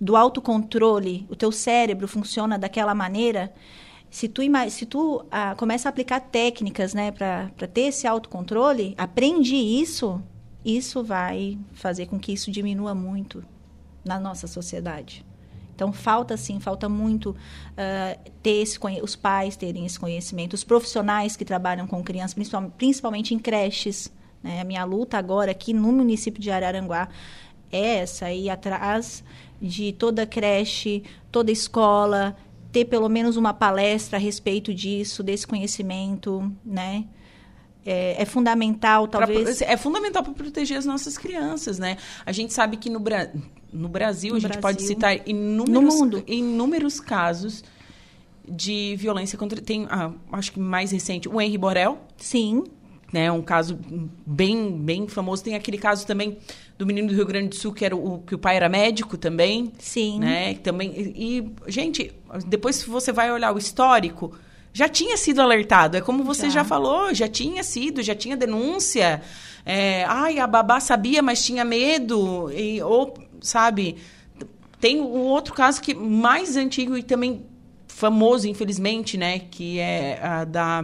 [0.00, 3.52] do autocontrole, o teu cérebro funciona daquela maneira,
[4.10, 9.54] se tu, se tu ah, começa a aplicar técnicas, né, para ter esse autocontrole, aprende
[9.54, 10.20] isso,
[10.64, 13.44] isso vai fazer com que isso diminua muito
[14.04, 15.24] na nossa sociedade.
[15.74, 21.36] Então falta sim, falta muito uh, ter esse os pais terem esse conhecimento, os profissionais
[21.36, 24.12] que trabalham com crianças, principalmente, principalmente em creches.
[24.42, 24.60] Né?
[24.60, 27.08] A minha luta agora aqui no município de Araranguá
[27.70, 29.24] é essa, ir atrás
[29.60, 32.36] de toda creche, toda escola,
[32.70, 37.06] ter pelo menos uma palestra a respeito disso, desse conhecimento, né?
[37.84, 39.58] É, é fundamental, talvez.
[39.58, 41.96] Pra, é fundamental para proteger as nossas crianças, né?
[42.24, 43.28] A gente sabe que no, Bra
[43.72, 47.64] no Brasil, no a gente Brasil, pode citar inúmeros, inúmeros casos
[48.48, 49.60] de violência contra.
[49.60, 51.98] Tem, ah, acho que mais recente, o Henry Borel.
[52.16, 52.64] Sim.
[53.12, 53.78] Né, um caso
[54.24, 55.44] bem, bem famoso.
[55.44, 56.38] Tem aquele caso também
[56.78, 59.18] do menino do Rio Grande do Sul, que, era o, que o pai era médico
[59.18, 59.70] também.
[59.78, 60.18] Sim.
[60.18, 62.10] Né, também, e, e, gente,
[62.46, 64.32] depois que você vai olhar o histórico,
[64.72, 65.96] já tinha sido alertado.
[65.96, 69.22] É como você já, já falou, já tinha sido, já tinha denúncia.
[69.64, 72.50] É, ai, a babá sabia, mas tinha medo.
[72.52, 73.96] E, ou, sabe,
[74.80, 77.44] tem um outro caso que mais antigo e também
[77.86, 79.38] famoso, infelizmente, né?
[79.38, 80.82] Que é a da,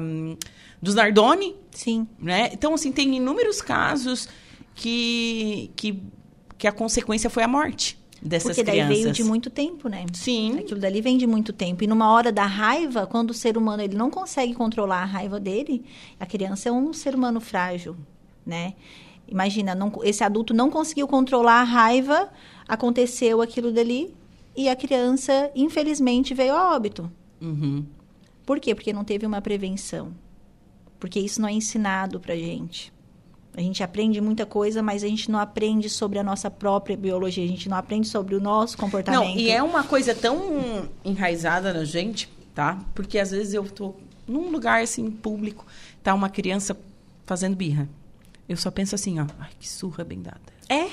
[0.80, 1.56] dos Nardoni.
[1.70, 2.06] Sim.
[2.18, 2.50] Né?
[2.52, 4.28] Então, assim, tem inúmeros casos
[4.74, 6.02] que, que,
[6.58, 8.94] que a consequência foi a morte dessas Porque crianças.
[8.94, 10.04] daí veio de muito tempo, né?
[10.12, 10.58] Sim.
[10.58, 11.84] Aquilo dali vem de muito tempo.
[11.84, 15.38] E numa hora da raiva, quando o ser humano ele não consegue controlar a raiva
[15.38, 15.84] dele,
[16.18, 17.96] a criança é um ser humano frágil,
[18.44, 18.74] né?
[19.26, 22.30] Imagina, não, esse adulto não conseguiu controlar a raiva,
[22.66, 24.14] aconteceu aquilo dali
[24.56, 27.10] e a criança, infelizmente, veio a óbito.
[27.40, 27.84] Uhum.
[28.44, 28.74] Por quê?
[28.74, 30.12] Porque não teve uma prevenção.
[30.98, 32.92] Porque isso não é ensinado pra gente.
[33.58, 37.44] A gente aprende muita coisa, mas a gente não aprende sobre a nossa própria biologia,
[37.44, 39.20] a gente não aprende sobre o nosso comportamento.
[39.20, 42.78] Não, e é uma coisa tão enraizada na gente, tá?
[42.94, 43.96] Porque às vezes eu tô
[44.28, 45.66] num lugar assim público,
[46.04, 46.78] tá uma criança
[47.26, 47.88] fazendo birra.
[48.48, 50.40] Eu só penso assim, ó, ai, que surra bem dada.
[50.68, 50.90] É.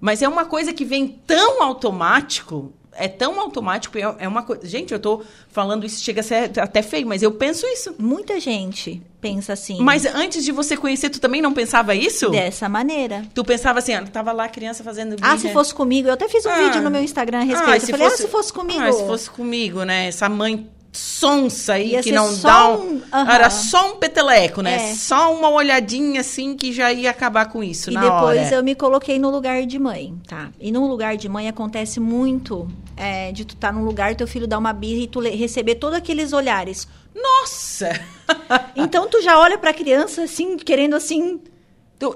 [0.00, 4.66] Mas é uma coisa que vem tão automático, é tão automático, é uma coisa.
[4.66, 7.94] Gente, eu tô falando isso, chega a ser até feio, mas eu penso isso.
[7.98, 9.78] Muita gente pensa assim.
[9.80, 12.30] Mas antes de você conhecer, tu também não pensava isso?
[12.30, 13.24] Dessa maneira.
[13.34, 15.16] Tu pensava assim, ó, tava lá a criança fazendo.
[15.20, 17.70] Ah, se fosse comigo, eu até fiz um ah, vídeo no meu Instagram a respeito.
[17.70, 18.80] Ah, eu falei, fosse, ah, se fosse comigo.
[18.80, 20.08] Ah, se fosse comigo, né?
[20.08, 24.90] Essa mãe sonsa aí ia que não dá um, um era só um peteleco, né?
[24.90, 24.94] É.
[24.94, 28.56] Só uma olhadinha assim que já ia acabar com isso e na depois hora.
[28.56, 30.50] eu me coloquei no lugar de mãe, tá?
[30.58, 34.26] E no lugar de mãe acontece muito é, de tu estar tá num lugar teu
[34.26, 36.88] filho dar uma birra e tu receber todos aqueles olhares.
[37.14, 38.00] Nossa!
[38.74, 41.40] então tu já olha para a criança assim, querendo assim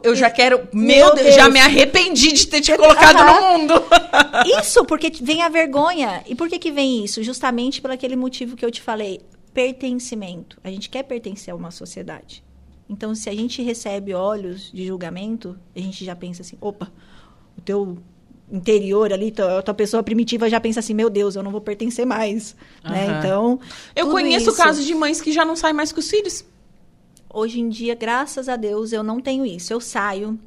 [0.03, 0.69] eu já quero.
[0.73, 3.75] Meu, meu Deus, Deus, já me arrependi de ter te colocado no mundo.
[4.61, 6.23] isso, porque vem a vergonha.
[6.27, 7.23] E por que, que vem isso?
[7.23, 9.21] Justamente por aquele motivo que eu te falei:
[9.55, 10.59] pertencimento.
[10.63, 12.45] A gente quer pertencer a uma sociedade.
[12.89, 16.93] Então, se a gente recebe olhos de julgamento, a gente já pensa assim: opa,
[17.57, 17.99] o teu
[18.53, 22.05] interior ali, tua, tua pessoa primitiva já pensa assim: meu Deus, eu não vou pertencer
[22.05, 22.55] mais.
[22.85, 22.91] Uhum.
[22.91, 23.19] Né?
[23.19, 23.61] Então.
[23.97, 24.57] Eu conheço isso...
[24.57, 26.45] casos de mães que já não saem mais com os filhos.
[27.33, 29.73] Hoje em dia, graças a Deus, eu não tenho isso.
[29.73, 30.39] Eu saio.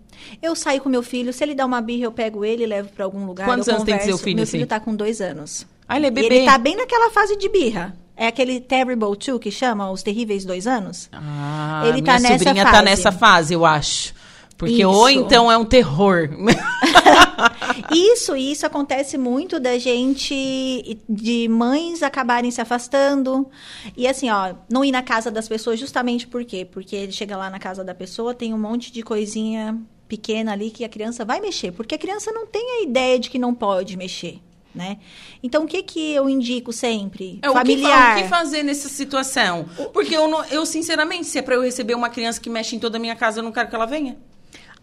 [0.41, 1.31] Eu saio com meu filho.
[1.31, 3.45] Se ele dá uma birra, eu pego ele e levo para algum lugar.
[3.45, 4.05] Quantos anos converso.
[4.05, 4.35] tem seu filho?
[4.35, 5.65] Meu filho está com dois anos.
[5.87, 6.27] Ah, ele é bebê.
[6.27, 7.95] E ele tá bem naquela fase de birra.
[8.15, 11.09] É aquele Terrible Two que chama Os Terríveis Dois Anos.
[11.11, 14.13] Ah, ele tá minha sobrinha tá nessa fase, eu acho.
[14.57, 14.89] Porque isso.
[14.89, 16.29] ou então é um terror.
[17.91, 23.47] isso, isso acontece muito da gente, de mães acabarem se afastando.
[23.95, 26.65] E assim, ó, não ir na casa das pessoas justamente por quê?
[26.65, 30.69] Porque ele chega lá na casa da pessoa, tem um monte de coisinha pequena ali
[30.69, 31.71] que a criança vai mexer.
[31.71, 34.39] Porque a criança não tem a ideia de que não pode mexer.
[34.73, 34.97] Né?
[35.43, 37.37] Então, o que, que eu indico sempre?
[37.43, 38.13] É, Familiar.
[38.13, 39.69] O que, o que fazer nessa situação?
[39.93, 42.79] Porque eu, não, eu, sinceramente, se é para eu receber uma criança que mexe em
[42.79, 44.17] toda a minha casa, eu não quero que ela venha.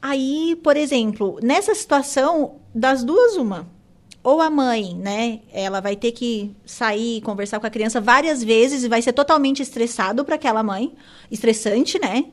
[0.03, 3.69] Aí, por exemplo, nessa situação, das duas, uma.
[4.23, 5.41] Ou a mãe, né?
[5.53, 9.63] Ela vai ter que sair, conversar com a criança várias vezes e vai ser totalmente
[9.63, 10.95] estressado para aquela mãe.
[11.31, 12.27] Estressante, né?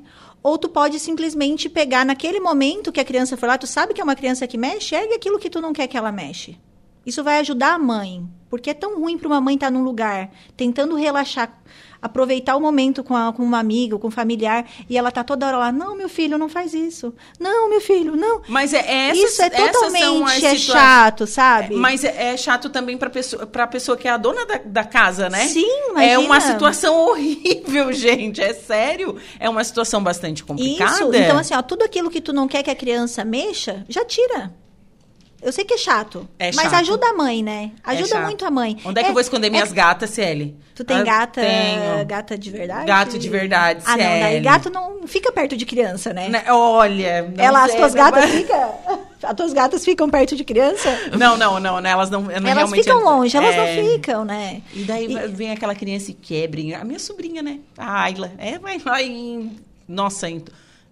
[0.43, 4.01] Ou tu pode simplesmente pegar naquele momento que a criança for lá, tu sabe que
[4.01, 6.57] é uma criança que mexe, ergue aquilo que tu não quer que ela mexe.
[7.05, 8.27] Isso vai ajudar a mãe.
[8.49, 11.61] Porque é tão ruim para uma mãe estar tá num lugar tentando relaxar
[12.01, 15.47] aproveitar o momento com, a, com uma amiga, com um familiar, e ela tá toda
[15.47, 17.13] hora lá, não, meu filho, não faz isso.
[17.39, 18.41] Não, meu filho, não.
[18.47, 21.75] Mas é, é essas, Isso é totalmente é chato, sabe?
[21.75, 24.61] É, mas é, é, chato também pra pessoa, pra pessoa que é a dona da,
[24.63, 25.47] da casa, né?
[25.47, 26.13] Sim, imagina.
[26.13, 28.41] É uma situação horrível, gente.
[28.41, 29.17] É sério.
[29.39, 30.91] É uma situação bastante complicada.
[30.91, 31.13] Isso.
[31.13, 34.51] Então, assim, ó, tudo aquilo que tu não quer que a criança mexa, já tira.
[35.41, 36.27] Eu sei que é chato.
[36.39, 36.81] É mas chato.
[36.81, 37.71] ajuda a mãe, né?
[37.85, 38.77] É ajuda é muito a mãe.
[38.83, 40.57] Onde é que eu vou esconder minhas gatas, Cieli?
[40.73, 42.05] Tu tem ah, gata, tenho.
[42.05, 42.85] gata de verdade?
[42.85, 46.29] Gato de verdade, Ah, não, daí gato não fica perto de criança, né?
[46.29, 48.75] né olha, Ela, as tuas gatas ficam...
[49.23, 50.95] As tuas gatas ficam perto de criança?
[51.17, 51.89] Não, não, não, né?
[51.89, 53.57] Elas não, não Elas ficam longe, elas é...
[53.57, 54.61] não ficam, né?
[54.71, 55.27] E daí e...
[55.29, 56.61] vem aquela criança e quebra.
[56.79, 57.59] A minha sobrinha, né?
[57.75, 58.31] A Ayla.
[58.37, 59.57] É, vai lá em...
[59.87, 60.27] Nossa,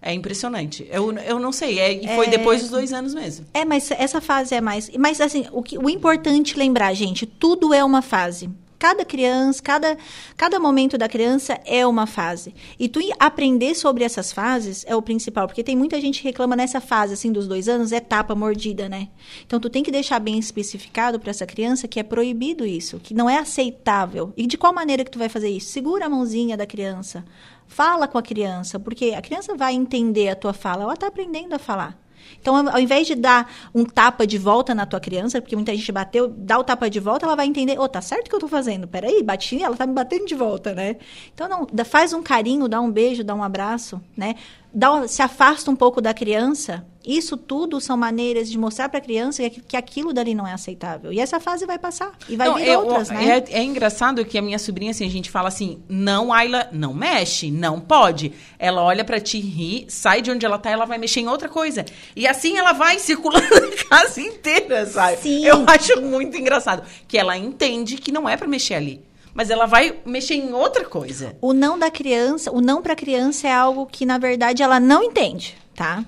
[0.06, 0.86] é impressionante.
[0.90, 1.80] Eu, eu não sei.
[1.80, 2.30] É, e foi é...
[2.30, 3.44] depois dos dois anos mesmo.
[3.52, 4.88] É, mas essa fase é mais.
[4.96, 8.48] Mas assim, o, que, o importante lembrar, gente, tudo é uma fase.
[8.78, 9.96] Cada criança, cada,
[10.36, 12.54] cada momento da criança é uma fase.
[12.78, 16.54] E tu aprender sobre essas fases é o principal, porque tem muita gente que reclama
[16.54, 19.08] nessa fase, assim, dos dois anos, etapa mordida, né?
[19.46, 23.14] Então, tu tem que deixar bem especificado para essa criança que é proibido isso, que
[23.14, 24.32] não é aceitável.
[24.36, 25.70] E de qual maneira que tu vai fazer isso?
[25.70, 27.24] Segura a mãozinha da criança,
[27.66, 31.54] fala com a criança, porque a criança vai entender a tua fala, ela está aprendendo
[31.54, 31.98] a falar.
[32.40, 35.90] Então, ao invés de dar um tapa de volta na tua criança, porque muita gente
[35.92, 38.40] bateu, dá o tapa de volta, ela vai entender, ô, oh, tá certo que eu
[38.40, 38.86] tô fazendo?
[38.86, 40.96] Peraí, bati, ela tá me batendo de volta, né?
[41.34, 44.34] Então, não, faz um carinho, dá um beijo, dá um abraço, né?
[44.76, 49.00] Dá, se afasta um pouco da criança isso tudo são maneiras de mostrar para a
[49.00, 51.12] criança que, que aquilo dali não é aceitável.
[51.12, 52.10] E essa fase vai passar.
[52.28, 53.38] E vai vir eu, outras, né?
[53.38, 56.92] É, é, engraçado que a minha sobrinha, assim, a gente fala assim, não, Ayla, não
[56.92, 58.32] mexe, não pode.
[58.58, 61.48] Ela olha para ti rir, sai de onde ela tá, ela vai mexer em outra
[61.48, 61.84] coisa.
[62.16, 65.18] E assim ela vai circulando a casa inteira, sabe?
[65.18, 65.46] Sim.
[65.46, 66.82] Eu acho muito engraçado.
[67.06, 69.05] Que ela entende que não é para mexer ali
[69.36, 71.36] mas ela vai mexer em outra coisa.
[71.42, 74.80] O não da criança, o não para a criança é algo que na verdade ela
[74.80, 76.02] não entende, tá?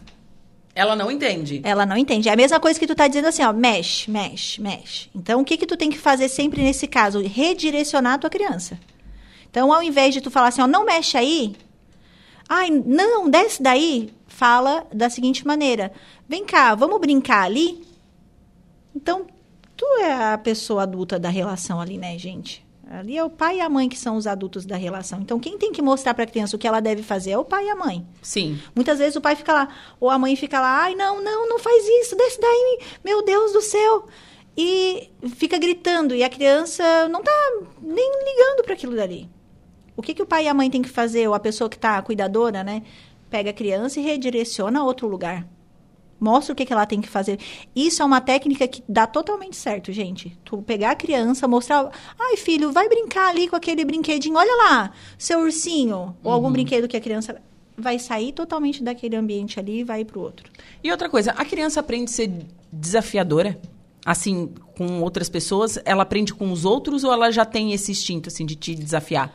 [0.75, 1.61] Ela não entende.
[1.63, 2.31] Ela não entende.
[2.31, 5.11] É a mesma coisa que tu tá dizendo assim, ó, mexe, mexe, mexe.
[5.15, 7.21] Então, o que que tu tem que fazer sempre nesse caso?
[7.21, 8.79] Redirecionar a tua criança.
[9.51, 11.55] Então, ao invés de tu falar assim, ó, não mexe aí,
[12.49, 15.93] ai, não, desce daí, fala da seguinte maneira,
[16.27, 17.85] vem cá, vamos brincar ali?
[18.97, 19.27] Então,
[19.77, 22.67] tu é a pessoa adulta da relação ali, né, gente?
[22.91, 25.21] Ali é o pai e a mãe que são os adultos da relação.
[25.21, 27.45] Então, quem tem que mostrar para a criança o que ela deve fazer é o
[27.45, 28.07] pai e a mãe.
[28.23, 28.59] Sim.
[28.75, 29.69] Muitas vezes o pai fica lá,
[30.01, 33.53] ou a mãe fica lá, ai, não, não, não faz isso, desce daí, meu Deus
[33.53, 34.07] do céu.
[34.57, 37.31] E fica gritando, e a criança não tá
[37.83, 39.29] nem ligando para aquilo dali.
[39.95, 41.77] O que, que o pai e a mãe tem que fazer, ou a pessoa que
[41.77, 42.83] está cuidadora, né?
[43.29, 45.47] Pega a criança e redireciona a outro lugar.
[46.21, 47.39] Mostra o que, que ela tem que fazer.
[47.75, 50.37] Isso é uma técnica que dá totalmente certo, gente.
[50.45, 51.91] Tu pegar a criança, mostrar.
[52.19, 54.37] Ai, filho, vai brincar ali com aquele brinquedinho.
[54.37, 55.97] Olha lá, seu ursinho.
[55.97, 56.15] Uhum.
[56.25, 56.53] Ou algum uhum.
[56.53, 57.41] brinquedo que a criança
[57.77, 60.51] vai sair totalmente daquele ambiente ali e vai para o outro.
[60.83, 62.33] E outra coisa, a criança aprende a ser
[62.73, 63.59] desafiadora?
[64.05, 65.79] Assim, com outras pessoas?
[65.85, 69.33] Ela aprende com os outros ou ela já tem esse instinto, assim, de te desafiar?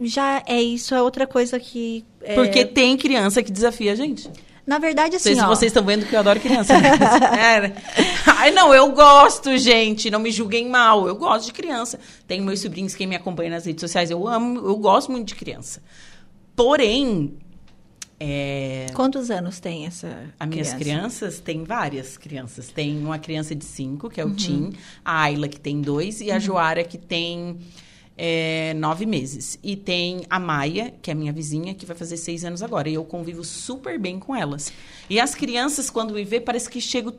[0.00, 2.04] Já é isso, é outra coisa que.
[2.20, 2.34] É...
[2.34, 4.28] Porque tem criança que desafia a gente.
[4.66, 5.30] Na verdade, assim.
[5.30, 6.78] Não sei se vocês estão vendo que eu adoro criança.
[6.80, 6.90] Né?
[7.36, 7.72] é.
[8.26, 10.10] Ai, não, eu gosto, gente.
[10.10, 11.06] Não me julguem mal.
[11.06, 12.00] Eu gosto de criança.
[12.26, 14.10] Tenho meus sobrinhos que me acompanham nas redes sociais.
[14.10, 15.82] Eu amo, eu gosto muito de criança.
[16.56, 17.36] Porém.
[18.18, 18.86] É...
[18.94, 20.32] Quantos anos tem essa?
[20.38, 22.68] As minhas crianças têm várias crianças.
[22.68, 24.34] Tem uma criança de cinco, que é o uhum.
[24.34, 24.72] Tim,
[25.04, 26.40] a Ayla, que tem dois, e a uhum.
[26.40, 27.58] Joara, que tem
[28.16, 29.58] é, nove meses.
[29.62, 32.88] E tem a Maia, que é minha vizinha, que vai fazer seis anos agora.
[32.88, 34.72] E eu convivo super bem com elas.
[35.10, 37.14] E as crianças, quando me vê, parece que chegam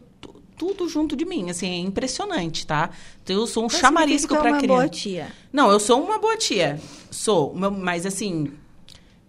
[0.57, 1.49] tudo junto de mim.
[1.49, 2.89] Assim, é impressionante, tá?
[3.23, 4.65] Então, eu sou um chamarisco para criança.
[4.65, 5.27] uma boa tia.
[5.51, 6.79] Não, eu sou uma boa tia.
[7.11, 7.53] Sou.
[7.53, 8.51] Mas, assim,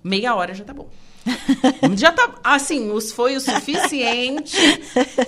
[0.02, 0.88] meia hora já tá bom.
[1.96, 4.56] já tá, assim, os, foi o suficiente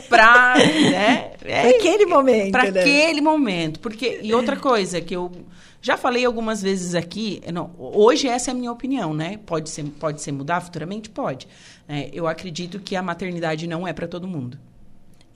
[0.08, 1.32] para, né?
[1.44, 2.80] É, aquele momento, Para né?
[2.80, 3.80] aquele momento.
[3.80, 5.32] Porque, e outra coisa que eu
[5.80, 9.38] já falei algumas vezes aqui, não, hoje essa é a minha opinião, né?
[9.46, 11.08] Pode ser, pode ser mudar futuramente?
[11.08, 11.46] Pode.
[11.88, 14.58] É, eu acredito que a maternidade não é para todo mundo.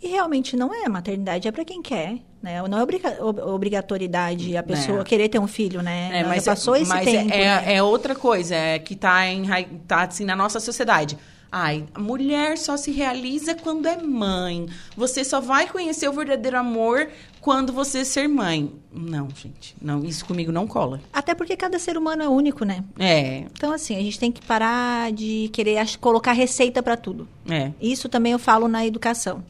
[0.03, 0.85] E realmente não é.
[0.85, 2.19] A maternidade é para quem quer.
[2.43, 2.61] Né?
[2.67, 5.05] Não é obriga obrigatoriedade a pessoa é.
[5.05, 6.11] querer ter um filho, né?
[6.13, 7.33] É, mas passou esse mas tempo.
[7.33, 7.75] É, né?
[7.75, 9.47] é outra coisa, é que está em,
[9.87, 11.17] tá, assim, na nossa sociedade.
[11.55, 14.67] Ai, a mulher só se realiza quando é mãe.
[14.97, 17.11] Você só vai conhecer o verdadeiro amor
[17.43, 18.73] quando você ser mãe.
[18.91, 19.77] Não, gente.
[19.79, 20.99] Não, isso comigo não cola.
[21.12, 22.83] Até porque cada ser humano é único, né?
[22.99, 23.41] É.
[23.53, 27.29] Então, assim, a gente tem que parar de querer colocar receita para tudo.
[27.47, 27.71] É.
[27.81, 29.45] Isso também eu falo na educação.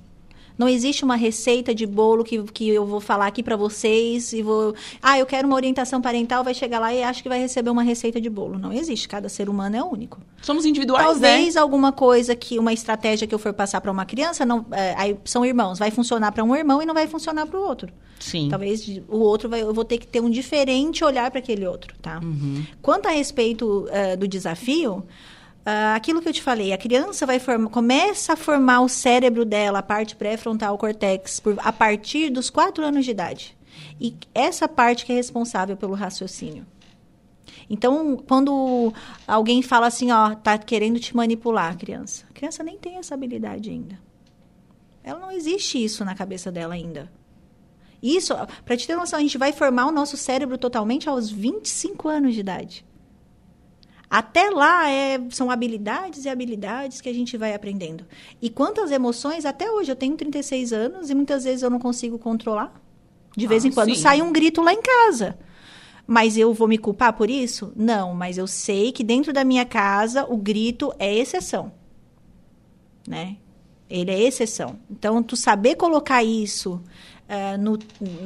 [0.63, 4.43] Não existe uma receita de bolo que, que eu vou falar aqui para vocês e
[4.43, 4.73] vou.
[5.03, 7.83] Ah, eu quero uma orientação parental, vai chegar lá e acho que vai receber uma
[7.83, 8.57] receita de bolo.
[8.61, 9.09] Não existe.
[9.09, 10.21] Cada ser humano é único.
[10.41, 11.61] Somos individuais, Talvez né?
[11.61, 15.19] alguma coisa que, uma estratégia que eu for passar para uma criança, não, é, aí
[15.25, 17.93] são irmãos, vai funcionar para um irmão e não vai funcionar para o outro.
[18.21, 18.49] Sim.
[18.49, 21.93] Talvez o outro vai, eu vou ter que ter um diferente olhar para aquele outro,
[22.01, 22.21] tá?
[22.23, 22.65] Uhum.
[22.81, 25.05] Quanto a respeito uh, do desafio,
[25.63, 29.45] Uh, aquilo que eu te falei, a criança vai formar, começa a formar o cérebro
[29.45, 33.57] dela, a parte pré-frontal cortex, por, a partir dos quatro anos de idade.
[34.01, 36.67] E essa parte que é responsável pelo raciocínio.
[37.71, 38.93] Então, quando
[39.27, 43.71] alguém fala assim, ó, tá querendo te manipular, criança, a criança nem tem essa habilidade
[43.71, 43.99] ainda.
[45.05, 47.11] Ela não existe isso na cabeça dela ainda.
[48.03, 48.35] Isso,
[48.65, 52.35] para te ter noção, a gente vai formar o nosso cérebro totalmente aos 25 anos
[52.35, 52.85] de idade.
[54.13, 58.05] Até lá é, são habilidades e habilidades que a gente vai aprendendo.
[58.43, 62.19] E quantas emoções, até hoje, eu tenho 36 anos e muitas vezes eu não consigo
[62.19, 62.79] controlar.
[63.35, 64.03] De vez ah, em quando sim.
[64.03, 65.39] sai um grito lá em casa.
[66.07, 67.73] Mas eu vou me culpar por isso?
[67.75, 71.73] Não, mas eu sei que dentro da minha casa o grito é exceção.
[73.09, 73.39] Né?
[73.89, 74.79] Ele é exceção.
[74.91, 76.83] Então, tu saber colocar isso
[77.31, 77.79] uh, no,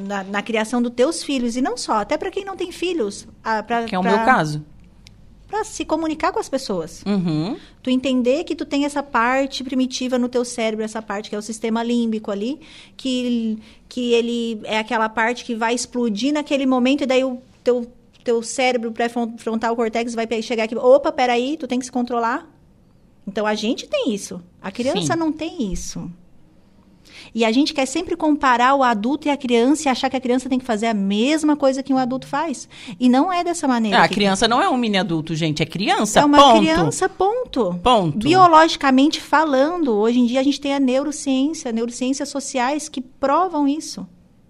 [0.05, 3.23] na, na, criação dos teus filhos, e não só, até para quem não tem filhos.
[3.23, 4.65] Uh, pra, que é o pra, meu caso.
[5.47, 7.03] Para se comunicar com as pessoas.
[7.05, 7.57] Uhum.
[7.81, 11.39] Tu entender que tu tem essa parte primitiva no teu cérebro, essa parte que é
[11.39, 12.59] o sistema límbico ali,
[12.97, 17.89] que, que ele é aquela parte que vai explodir naquele momento, e daí o teu,
[18.25, 22.45] teu cérebro pré-frontal cortex vai chegar aqui, opa, peraí, tu tem que se controlar.
[23.25, 24.41] Então, a gente tem isso.
[24.61, 25.19] A criança Sim.
[25.19, 26.09] não tem isso.
[27.33, 30.21] E a gente quer sempre comparar o adulto e a criança e achar que a
[30.21, 32.67] criança tem que fazer a mesma coisa que um adulto faz.
[32.99, 33.97] E não é dessa maneira.
[33.97, 35.61] É, a criança não é um mini adulto, gente.
[35.61, 36.59] É criança, É uma ponto.
[36.59, 37.79] criança, ponto.
[37.83, 38.17] Ponto.
[38.27, 44.07] Biologicamente falando, hoje em dia a gente tem a neurociência, neurociências sociais que provam isso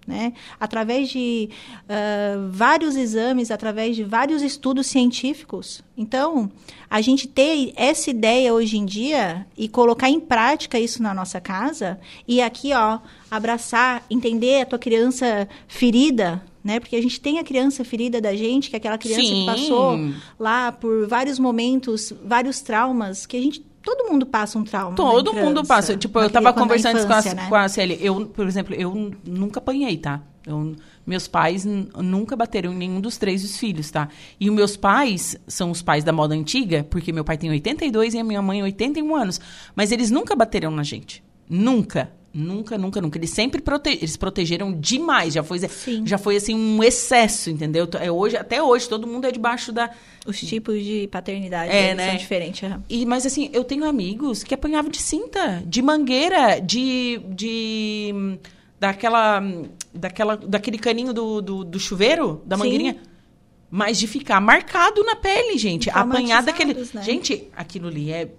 [0.08, 0.32] né?
[0.58, 1.50] Através de
[1.84, 5.84] uh, vários exames, através de vários estudos científicos.
[5.98, 6.50] Então,
[6.90, 11.42] a gente ter essa ideia hoje em dia e colocar em prática isso na nossa
[11.42, 13.00] casa e aqui, ó,
[13.30, 16.80] abraçar, entender a tua criança ferida, né?
[16.80, 19.42] Porque a gente tem a criança ferida da gente, que é aquela criança Sim.
[19.42, 20.00] que passou
[20.40, 24.98] lá por vários momentos, vários traumas que a gente todo mundo passa um trauma.
[24.98, 25.96] Todo mundo passa.
[25.96, 27.50] Tipo, eu tava conversando infância, com, a, né?
[27.50, 27.98] com a Célia.
[28.02, 30.22] Eu, por exemplo, eu nunca apanhei, tá?
[30.46, 30.76] Eu,
[31.06, 34.10] meus pais nunca bateram em nenhum dos três dos filhos, tá?
[34.38, 38.14] E os meus pais são os pais da moda antiga, porque meu pai tem 82
[38.14, 39.40] e a minha mãe 81 anos.
[39.74, 41.24] Mas eles nunca bateram na gente.
[41.50, 42.12] Nunca.
[42.38, 43.18] Nunca, nunca, nunca.
[43.18, 43.90] Eles sempre prote...
[43.90, 45.34] eles protegeram demais.
[45.34, 46.06] Já foi, Sim.
[46.06, 47.90] já foi assim um excesso, entendeu?
[48.00, 49.90] É hoje, até hoje, todo mundo é debaixo da.
[50.24, 52.10] Os tipos de paternidade é, né?
[52.10, 52.62] são diferentes.
[52.62, 52.84] Uhum.
[52.88, 57.20] E, mas assim, eu tenho amigos que apanhavam de cinta, de mangueira, de.
[57.30, 58.38] de
[58.80, 59.42] daquela.
[59.92, 62.94] daquela daquele caninho do, do, do chuveiro, da mangueirinha.
[62.94, 63.00] Sim.
[63.70, 65.90] Mas de ficar marcado na pele, gente.
[65.90, 66.76] Apanhar daquele.
[66.76, 67.02] Né?
[67.02, 68.30] Gente, aquilo ali é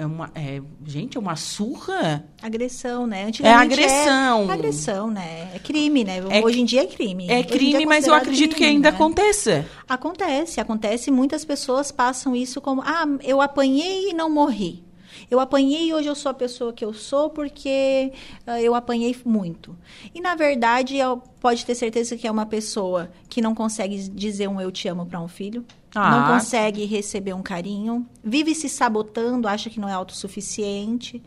[0.00, 2.24] é uma, é, gente, é uma surra.
[2.40, 3.30] Agressão, né?
[3.42, 4.50] é agressão.
[4.50, 5.50] É agressão, né?
[5.54, 6.22] É crime, né?
[6.30, 7.28] É, Hoje em dia é crime.
[7.28, 8.96] É crime, é mas eu acredito crime, que ainda né?
[8.96, 9.66] aconteça.
[9.86, 11.10] Acontece, acontece.
[11.10, 14.82] Muitas pessoas passam isso como, ah, eu apanhei e não morri.
[15.30, 18.12] Eu apanhei e hoje eu sou a pessoa que eu sou porque
[18.46, 19.76] uh, eu apanhei muito.
[20.14, 20.96] E na verdade,
[21.40, 25.06] pode ter certeza que é uma pessoa que não consegue dizer um eu te amo
[25.06, 25.64] para um filho,
[25.94, 26.10] ah.
[26.10, 31.20] Não consegue receber um carinho, vive se sabotando, acha que não é autossuficiente,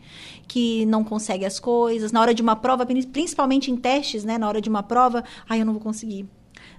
[0.48, 2.12] que não consegue as coisas.
[2.12, 4.38] Na hora de uma prova, principalmente em testes, né?
[4.38, 6.26] Na hora de uma prova, ai, eu não vou conseguir.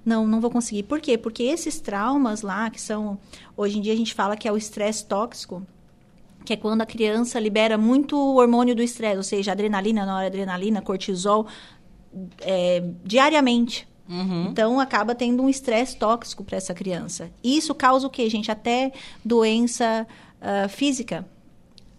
[0.03, 0.83] Não, não vou conseguir.
[0.83, 1.17] Por quê?
[1.17, 3.19] Porque esses traumas lá, que são.
[3.55, 5.65] Hoje em dia a gente fala que é o estresse tóxico,
[6.45, 11.47] que é quando a criança libera muito hormônio do estresse, ou seja, adrenalina, noradrenalina, cortisol,
[12.41, 13.87] é, diariamente.
[14.07, 14.49] Uhum.
[14.51, 17.31] Então, acaba tendo um estresse tóxico para essa criança.
[17.43, 18.51] E isso causa o quê, gente?
[18.51, 18.93] Até
[19.23, 20.07] doença
[20.39, 21.27] uh, física,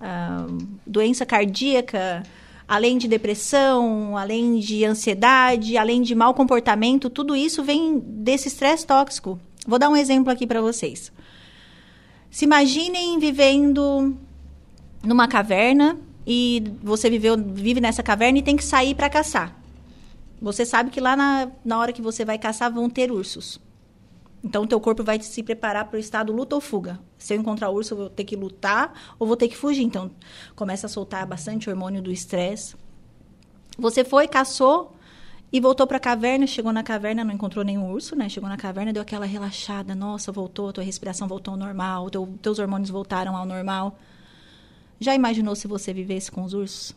[0.00, 2.22] uh, doença cardíaca,
[2.68, 8.86] além de depressão, além de ansiedade, além de mau comportamento, tudo isso vem desse estresse
[8.86, 9.38] tóxico.
[9.66, 11.12] Vou dar um exemplo aqui para vocês.
[12.30, 14.16] Se imaginem vivendo
[15.06, 19.56] numa caverna e você viveu, vive nessa caverna e tem que sair para caçar.
[20.40, 23.60] Você sabe que lá na, na hora que você vai caçar vão ter ursos.
[24.44, 27.00] Então, o teu corpo vai se preparar para o estado luta ou fuga.
[27.18, 29.82] Se eu encontrar urso, eu vou ter que lutar ou vou ter que fugir.
[29.82, 30.10] Então,
[30.54, 32.76] começa a soltar bastante hormônio do estresse.
[33.78, 34.94] Você foi, caçou
[35.52, 36.46] e voltou para a caverna.
[36.46, 38.28] Chegou na caverna, não encontrou nenhum urso, né?
[38.28, 39.94] Chegou na caverna, deu aquela relaxada.
[39.94, 43.98] Nossa, voltou, tua respiração voltou ao normal, teu, teus hormônios voltaram ao normal.
[44.98, 46.94] Já imaginou se você vivesse com os ursos?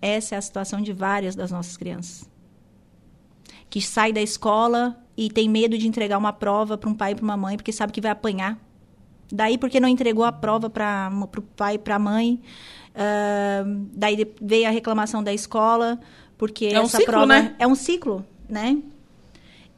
[0.00, 2.28] Essa é a situação de várias das nossas crianças.
[3.70, 7.14] Que sai da escola e tem medo de entregar uma prova para um pai e
[7.14, 8.58] para uma mãe, porque sabe que vai apanhar.
[9.32, 12.40] Daí, porque não entregou a prova para o pai e para a mãe.
[12.90, 15.98] Uh, daí veio a reclamação da escola,
[16.36, 17.54] porque é um essa ciclo, prova né?
[17.58, 18.76] é um ciclo, né?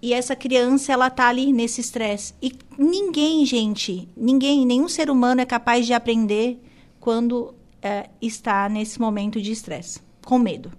[0.02, 2.34] E essa criança, ela tá ali nesse estresse.
[2.42, 6.60] E ninguém, gente, ninguém, nenhum ser humano é capaz de aprender
[7.04, 10.72] quando é, está nesse momento de estresse com medo.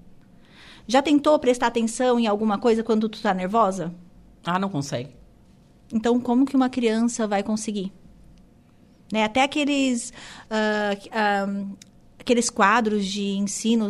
[0.88, 3.94] Já tentou prestar atenção em alguma coisa quando tu tá nervosa?
[4.44, 5.12] Ah, não consegue.
[5.94, 7.94] Então, como que uma criança vai conseguir?
[9.14, 9.24] Né?
[9.24, 10.12] Até aqueles,
[10.50, 11.78] uh, uh,
[12.20, 13.90] aqueles quadros de ensino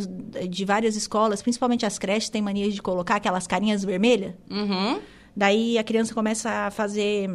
[0.50, 4.34] de várias escolas, principalmente as creches, têm mania de colocar aquelas carinhas vermelhas.
[4.52, 5.00] Uhum.
[5.34, 7.30] Daí a criança começa a fazer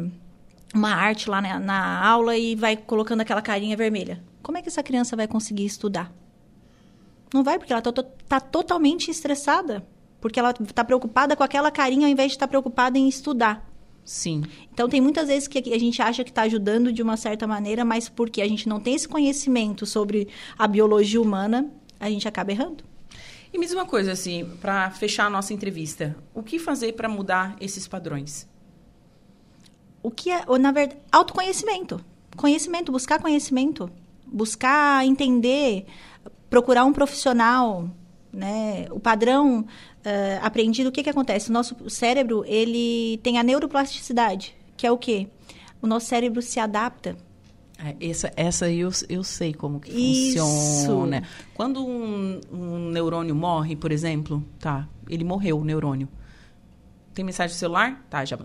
[0.73, 4.23] uma arte lá na, na aula e vai colocando aquela carinha vermelha.
[4.41, 6.13] Como é que essa criança vai conseguir estudar?
[7.33, 9.85] Não vai, porque ela está tá totalmente estressada.
[10.19, 13.67] Porque ela está preocupada com aquela carinha ao invés de estar tá preocupada em estudar.
[14.03, 14.43] Sim.
[14.73, 17.85] Então, tem muitas vezes que a gente acha que está ajudando de uma certa maneira,
[17.85, 22.51] mas porque a gente não tem esse conhecimento sobre a biologia humana, a gente acaba
[22.51, 22.83] errando.
[23.53, 27.09] E me diz uma coisa, assim, para fechar a nossa entrevista: o que fazer para
[27.09, 28.49] mudar esses padrões?
[30.03, 32.03] O que é, na verdade, autoconhecimento.
[32.35, 33.89] Conhecimento, buscar conhecimento.
[34.25, 35.85] Buscar entender,
[36.49, 37.89] procurar um profissional,
[38.31, 38.87] né?
[38.91, 39.65] O padrão uh,
[40.41, 41.49] aprendido, o que, que acontece?
[41.49, 45.27] O nosso cérebro, ele tem a neuroplasticidade, que é o quê?
[45.81, 47.17] O nosso cérebro se adapta.
[47.83, 50.37] É, essa, essa eu, eu sei como que Isso.
[50.37, 51.23] funciona.
[51.53, 56.07] Quando um, um neurônio morre, por exemplo, tá, ele morreu, o neurônio.
[57.13, 58.05] Tem mensagem no celular?
[58.09, 58.37] Tá, já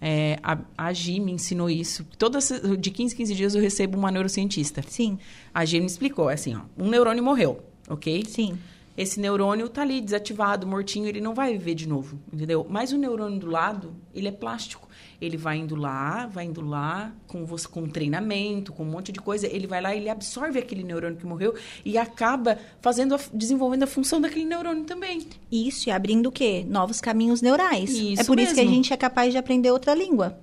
[0.00, 2.04] é, a, a Gi me ensinou isso.
[2.18, 4.82] Todas, de 15 em 15 dias eu recebo uma neurocientista.
[4.86, 5.18] Sim.
[5.52, 8.24] A Gi me explicou, é assim, ó, um neurônio morreu, ok?
[8.26, 8.58] Sim.
[8.96, 12.66] Esse neurônio tá ali desativado, mortinho, ele não vai viver de novo, entendeu?
[12.68, 14.85] Mas o neurônio do lado, ele é plástico.
[15.20, 19.20] Ele vai indo lá, vai indo lá, com você com treinamento, com um monte de
[19.20, 21.54] coisa, ele vai lá e ele absorve aquele neurônio que morreu
[21.84, 25.26] e acaba fazendo a, desenvolvendo a função daquele neurônio também.
[25.50, 26.64] Isso, e abrindo o quê?
[26.68, 27.90] Novos caminhos neurais.
[27.90, 28.76] Isso é por isso que a mesmo.
[28.76, 30.38] gente é capaz de aprender outra língua.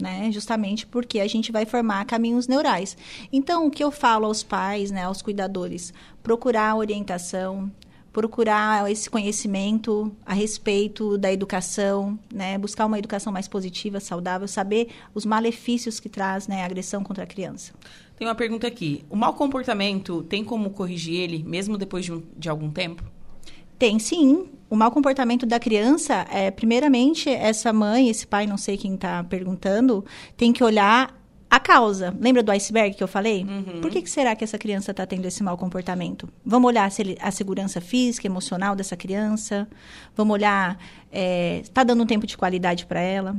[0.00, 0.30] Né?
[0.32, 2.96] Justamente porque a gente vai formar caminhos neurais.
[3.30, 5.92] Então, o que eu falo aos pais, né, aos cuidadores?
[6.22, 7.70] Procurar orientação,
[8.12, 12.58] procurar esse conhecimento a respeito da educação, né?
[12.58, 17.24] Buscar uma educação mais positiva, saudável, saber os malefícios que traz, né, a agressão contra
[17.24, 17.72] a criança.
[18.16, 19.04] Tem uma pergunta aqui.
[19.08, 23.02] O mau comportamento tem como corrigir ele, mesmo depois de, um, de algum tempo?
[23.78, 24.46] Tem sim.
[24.68, 29.24] O mau comportamento da criança, é, primeiramente, essa mãe, esse pai, não sei quem está
[29.24, 30.04] perguntando,
[30.36, 31.19] tem que olhar
[31.50, 32.16] a causa.
[32.20, 33.44] Lembra do iceberg que eu falei?
[33.44, 33.80] Uhum.
[33.80, 36.28] Por que, que será que essa criança está tendo esse mau comportamento?
[36.46, 39.68] Vamos olhar se ele, a segurança física, emocional dessa criança.
[40.14, 40.78] Vamos olhar,
[41.10, 43.36] está dando um tempo de qualidade para ela?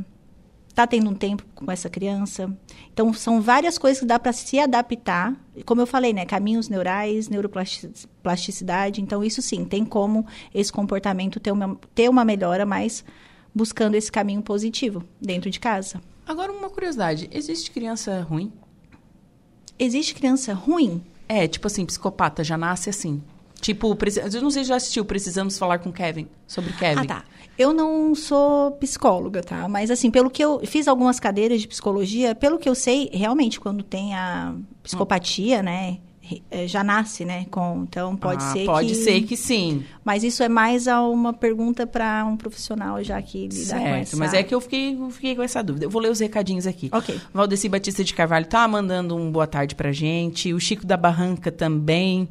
[0.67, 2.49] Está tendo um tempo com essa criança?
[2.93, 5.33] Então, são várias coisas que dá para se adaptar.
[5.65, 6.25] Como eu falei, né?
[6.25, 9.01] Caminhos neurais, neuroplasticidade.
[9.01, 13.03] Então, isso sim, tem como esse comportamento ter uma, ter uma melhora, mas
[13.53, 16.01] buscando esse caminho positivo dentro de casa.
[16.25, 18.51] Agora, uma curiosidade: existe criança ruim?
[19.77, 21.03] Existe criança ruim?
[21.27, 23.21] É, tipo assim, psicopata, já nasce assim.
[23.61, 23.95] Tipo,
[24.33, 27.01] eu não sei se já assistiu Precisamos Falar com Kevin, sobre Kevin.
[27.01, 27.23] Ah, tá.
[27.57, 29.67] Eu não sou psicóloga, tá?
[29.67, 33.59] Mas, assim, pelo que eu fiz algumas cadeiras de psicologia, pelo que eu sei, realmente,
[33.59, 35.63] quando tem a psicopatia, hum.
[35.63, 35.99] né?
[36.67, 37.45] Já nasce, né?
[37.49, 38.93] Com, então, pode ah, ser pode que...
[38.93, 39.83] Pode ser que sim.
[40.03, 44.17] Mas isso é mais uma pergunta para um profissional já que lida certo, com essa...
[44.17, 45.85] mas é que eu fiquei, eu fiquei com essa dúvida.
[45.85, 46.89] Eu vou ler os recadinhos aqui.
[46.91, 47.19] Ok.
[47.33, 50.53] Valdeci Batista de Carvalho tá mandando um boa tarde pra gente.
[50.53, 52.29] O Chico da Barranca também.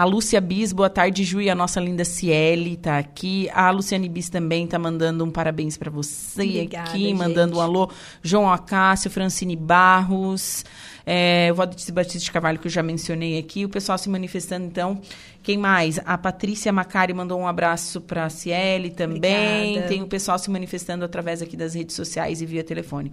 [0.00, 3.50] A Lúcia Bis, boa tarde, Ju, e a nossa linda Ciele tá aqui.
[3.52, 7.18] A Luciane Bis também tá mandando um parabéns para você Obrigada, aqui, gente.
[7.18, 7.90] mandando um alô.
[8.22, 10.64] João Acácio, Francine Barros,
[11.12, 13.64] é, o Valdeci Batista de Carvalho, que eu já mencionei aqui.
[13.64, 15.00] O pessoal se manifestando, então.
[15.42, 15.98] Quem mais?
[16.04, 19.70] A Patrícia Macari mandou um abraço para a Ciele também.
[19.70, 19.88] Obrigada.
[19.88, 23.12] Tem o pessoal se manifestando através aqui das redes sociais e via telefone.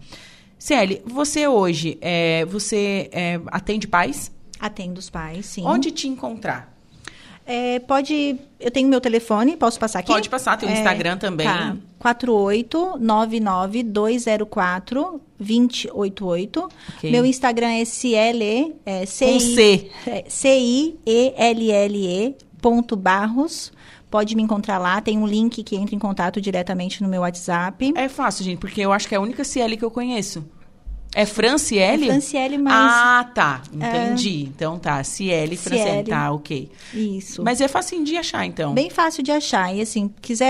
[0.60, 4.32] Ciele, você hoje, é, você é, atende pais?
[4.60, 5.64] Atendo os pais, sim.
[5.66, 6.77] Onde te encontrar?
[7.48, 8.36] É, pode.
[8.60, 10.12] Eu tenho meu telefone, posso passar aqui?
[10.12, 11.48] Pode passar, tem o É, Instagram também.
[11.48, 11.78] Tá.
[15.40, 16.70] 4899-204-2088.
[16.98, 17.12] Ok.
[17.12, 19.90] Meu Instagram é Ciele, é Com C.
[20.06, 20.98] é, C-I-E-L-L-E
[22.62, 23.72] ponto Barros.
[24.10, 27.94] Pode me encontrar lá, tem um link que entra em contato diretamente no meu WhatsApp.
[27.96, 30.46] É fácil, gente, porque eu acho que é a única Ciele que eu conheço.
[31.20, 32.04] É Franciele?
[32.06, 33.62] É Franciele, mas- Ah, tá.
[33.74, 34.44] Entendi.
[34.56, 35.04] Então tá.
[35.04, 35.90] Ciele, Franciele.
[35.92, 36.10] Ciele.
[36.12, 36.70] Tá, ok.
[36.94, 37.44] Isso.
[37.44, 38.74] Mas é facinho de achar, então.
[38.76, 39.74] Bem fácil de achar.
[39.76, 40.46] E assim, quiser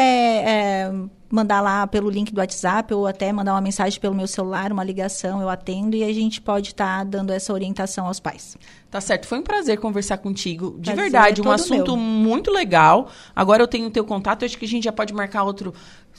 [0.46, 0.92] é,
[1.30, 4.84] mandar lá pelo link do WhatsApp ou até mandar uma mensagem pelo meu celular, uma
[4.84, 8.56] ligação, eu atendo e a gente pode estar dando essa orientação aos pais.
[8.90, 9.28] Tá certo.
[9.28, 10.72] Foi um prazer conversar contigo.
[10.80, 12.06] De Prazer verdade, é um assunto meu.
[12.06, 13.10] muito legal.
[13.36, 14.46] Agora eu tenho o teu contato.
[14.46, 15.74] Acho que a gente já pode marcar outro,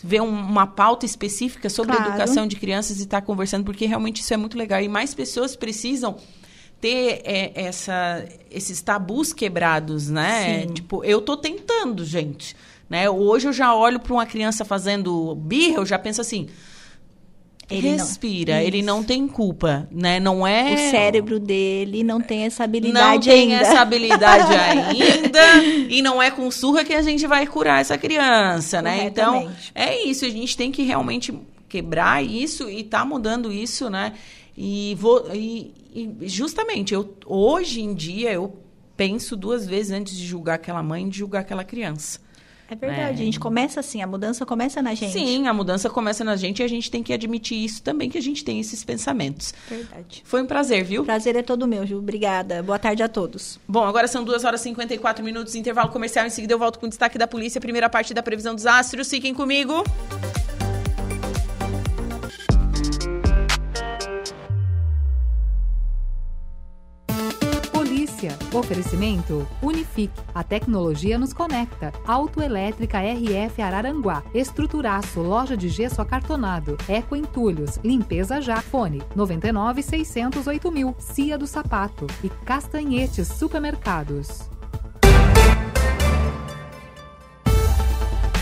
[0.04, 2.10] ver um- uma pauta específica sobre Claro.
[2.10, 4.80] educação de crianças e estar conversando, porque realmente isso é muito legal.
[4.82, 6.16] E mais pessoas precisam
[6.80, 10.60] ter é, essa, esses tabus quebrados, né?
[10.66, 10.74] Sim.
[10.74, 12.54] Tipo, eu tô tentando, gente.
[12.88, 13.08] Né?
[13.08, 16.48] Hoje eu já olho para uma criança fazendo birra, eu já penso assim.
[17.70, 18.86] Ele não- respira, ele Isso.
[18.86, 20.18] não tem culpa, né?
[20.18, 23.66] Não é O cérebro dele não tem essa não habilidade tem ainda.
[23.68, 28.80] essa habilidade ainda e não é com surra que a gente vai curar essa criança,
[28.80, 29.04] né?
[29.04, 31.30] Então, é isso, a gente tem que realmente
[31.68, 34.14] quebrar isso e tá mudando isso, né?
[34.56, 38.56] E vou e, e justamente eu hoje em dia eu
[38.96, 42.18] penso duas vezes antes de julgar aquela mãe, de julgar aquela criança.
[42.70, 43.22] É verdade, é.
[43.22, 45.12] a gente começa assim, a mudança começa na gente.
[45.12, 48.18] Sim, a mudança começa na gente e a gente tem que admitir isso também, que
[48.18, 49.54] a gente tem esses pensamentos.
[49.68, 50.22] Verdade.
[50.22, 51.04] Foi um prazer, viu?
[51.04, 51.98] Prazer é todo meu, Ju.
[51.98, 52.62] Obrigada.
[52.62, 53.58] Boa tarde a todos.
[53.66, 56.26] Bom, agora são 2 horas e 54 minutos, intervalo comercial.
[56.26, 59.08] Em seguida eu volto com o destaque da polícia, primeira parte da previsão dos astros.
[59.08, 59.82] Fiquem comigo.
[68.52, 70.20] Oferecimento Unifique.
[70.34, 71.92] A tecnologia nos conecta.
[72.06, 74.22] Autoelétrica RF Araranguá.
[74.34, 75.20] Estruturaço.
[75.20, 76.76] Loja de gesso acartonado.
[76.88, 77.78] Eco Entulhos.
[77.84, 78.60] Limpeza já.
[78.60, 80.94] Fone 99 608 mil.
[80.98, 82.06] Cia do Sapato.
[82.24, 84.57] E Castanhetes Supermercados.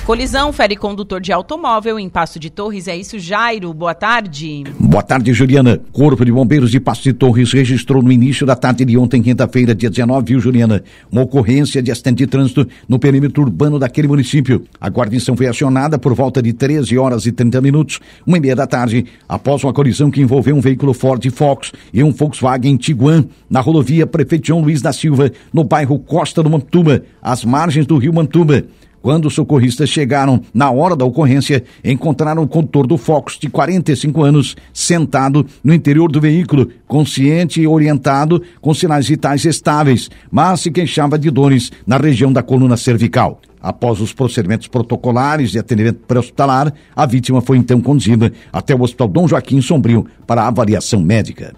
[0.07, 2.86] Colisão fere condutor de automóvel em Passo de Torres.
[2.86, 3.74] É isso, Jairo.
[3.74, 4.62] Boa tarde.
[4.78, 5.80] Boa tarde, Juliana.
[5.90, 9.74] Corpo de Bombeiros de Passo de Torres registrou no início da tarde de ontem, quinta-feira,
[9.74, 10.84] dia 19, viu, Juliana?
[11.11, 14.64] Uma ocorrência de acidente de trânsito no perímetro urbano daquele município.
[14.80, 18.54] A guarnição foi acionada por volta de 13 horas e 30 minutos, uma e meia
[18.54, 23.24] da tarde, após uma colisão que envolveu um veículo Ford Fox e um Volkswagen Tiguan
[23.50, 27.98] na rodovia Prefeito João Luiz da Silva, no bairro Costa do Mantuba, às margens do
[27.98, 28.62] rio Mantuba.
[29.07, 34.20] Quando os socorristas chegaram na hora da ocorrência, encontraram o condutor do Focus, de 45
[34.20, 40.72] anos, sentado no interior do veículo, consciente e orientado, com sinais vitais estáveis, mas se
[40.72, 43.40] queixava de dores na região da coluna cervical.
[43.62, 49.07] Após os procedimentos protocolares de atendimento pré-hospitalar, a vítima foi então conduzida até o Hospital
[49.07, 51.54] Dom Joaquim Sombrio para avaliação médica.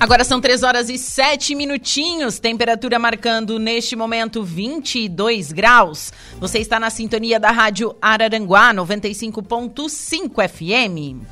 [0.00, 6.12] Agora são 3 horas e 7 minutinhos, temperatura marcando neste momento 22 graus.
[6.38, 11.26] Você está na sintonia da Rádio Araranguá 95.5 FM.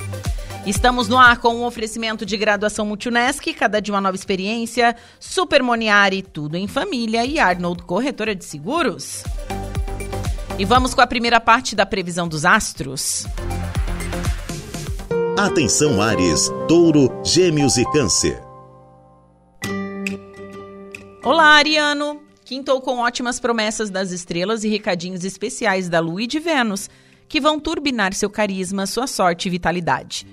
[0.66, 5.62] Estamos no ar com um oferecimento de graduação Multunesc, cada dia uma nova experiência, Super
[5.62, 9.22] Moniari, tudo em família e Arnold Corretora de Seguros.
[10.58, 13.26] E vamos com a primeira parte da previsão dos astros.
[15.38, 18.45] Atenção Ares, Touro, Gêmeos e Câncer.
[21.26, 22.22] Olá, Ariano!
[22.44, 26.88] Quintou com ótimas promessas das estrelas e recadinhos especiais da Lua e de Vênus,
[27.28, 30.24] que vão turbinar seu carisma, sua sorte e vitalidade.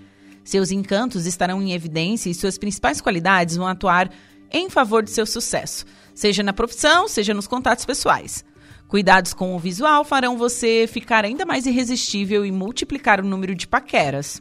[0.44, 4.08] Seus encantos estarão em evidência e suas principais qualidades vão atuar
[4.52, 5.84] em favor de seu sucesso,
[6.14, 8.46] seja na profissão, seja nos contatos pessoais.
[8.88, 13.68] Cuidados com o visual farão você ficar ainda mais irresistível e multiplicar o número de
[13.68, 14.40] paqueras.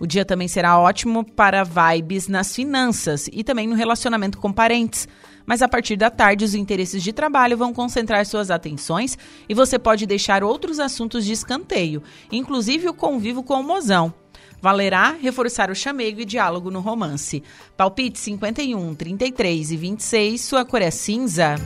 [0.00, 5.06] O dia também será ótimo para vibes nas finanças e também no relacionamento com parentes
[5.46, 9.16] mas a partir da tarde os interesses de trabalho vão concentrar suas atenções
[9.48, 14.12] e você pode deixar outros assuntos de escanteio, inclusive o convívio com o mozão.
[14.60, 17.42] Valerá reforçar o chamego e diálogo no romance.
[17.76, 21.56] Palpite 51, 33 e 26, sua cor é cinza.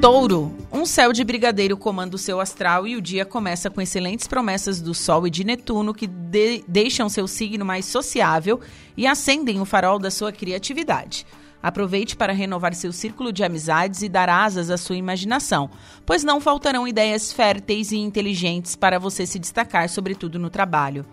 [0.00, 4.28] Touro, um céu de brigadeiro comanda o seu astral e o dia começa com excelentes
[4.28, 8.60] promessas do Sol e de Netuno que de deixam seu signo mais sociável
[8.96, 11.26] e acendem o farol da sua criatividade.
[11.60, 15.68] Aproveite para renovar seu círculo de amizades e dar asas à sua imaginação,
[16.06, 21.04] pois não faltarão ideias férteis e inteligentes para você se destacar, sobretudo no trabalho.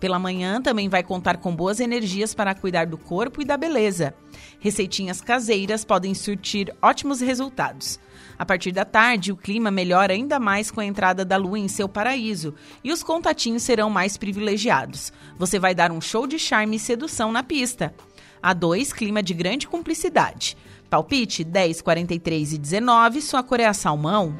[0.00, 4.12] Pela manhã também vai contar com boas energias para cuidar do corpo e da beleza.
[4.58, 8.00] Receitinhas caseiras podem surtir ótimos resultados.
[8.42, 11.68] A partir da tarde, o clima melhora ainda mais com a entrada da lua em
[11.68, 15.12] seu paraíso e os contatinhos serão mais privilegiados.
[15.38, 17.94] Você vai dar um show de charme e sedução na pista.
[18.42, 20.56] A 2, clima de grande cumplicidade.
[20.90, 24.34] Palpite 10, 43 e 19, sua cor é a salmão.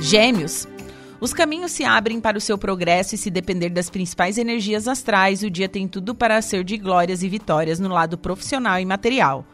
[0.00, 0.66] Gêmeos.
[1.20, 5.44] Os caminhos se abrem para o seu progresso e se depender das principais energias astrais,
[5.44, 9.46] o dia tem tudo para ser de glórias e vitórias no lado profissional e material.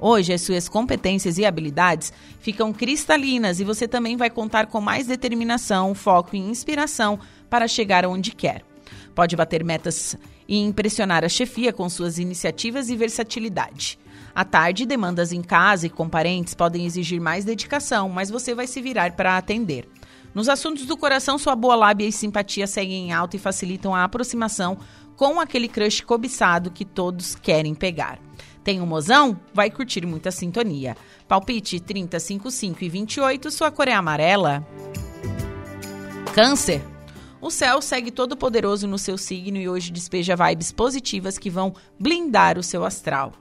[0.00, 5.06] Hoje, as suas competências e habilidades ficam cristalinas e você também vai contar com mais
[5.06, 7.18] determinação, foco e inspiração
[7.50, 8.64] para chegar onde quer.
[9.14, 13.98] Pode bater metas e impressionar a chefia com suas iniciativas e versatilidade.
[14.34, 18.66] À tarde, demandas em casa e com parentes podem exigir mais dedicação, mas você vai
[18.66, 19.88] se virar para atender.
[20.32, 24.04] Nos assuntos do coração, sua boa lábia e simpatia seguem em alta e facilitam a
[24.04, 24.78] aproximação
[25.16, 28.27] com aquele crush cobiçado que todos querem pegar.
[28.68, 29.40] Tem um mozão?
[29.54, 30.94] Vai curtir muita sintonia.
[31.26, 34.62] Palpite 30, 55 e 28, sua cor é amarela.
[36.34, 36.82] Câncer.
[37.40, 41.74] O céu segue todo poderoso no seu signo e hoje despeja vibes positivas que vão
[41.98, 43.32] blindar o seu astral.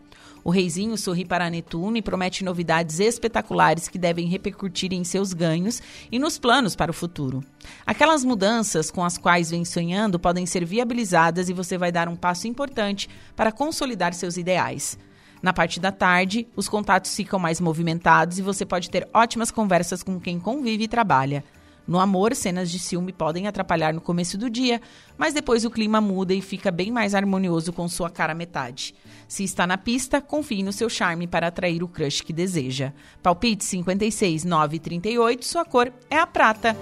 [0.46, 5.82] O reizinho sorri para Netuno e promete novidades espetaculares que devem repercutir em seus ganhos
[6.10, 7.44] e nos planos para o futuro.
[7.86, 12.16] Aquelas mudanças com as quais vem sonhando podem ser viabilizadas e você vai dar um
[12.16, 14.98] passo importante para consolidar seus ideais.
[15.42, 20.04] Na parte da tarde, os contatos ficam mais movimentados e você pode ter ótimas conversas
[20.04, 21.44] com quem convive e trabalha.
[21.88, 24.82] No amor, cenas de ciúme podem atrapalhar no começo do dia,
[25.18, 28.94] mas depois o clima muda e fica bem mais harmonioso com sua cara metade.
[29.26, 32.92] Se está na pista, confie no seu charme para atrair o crush que deseja.
[33.24, 36.76] Palpite 56 938, sua cor é a prata.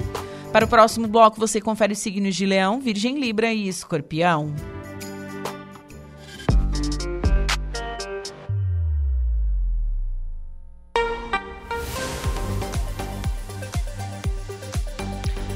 [0.51, 4.74] Para o próximo bloco, você confere os signos de Leão, Virgem, Libra e Escorpião.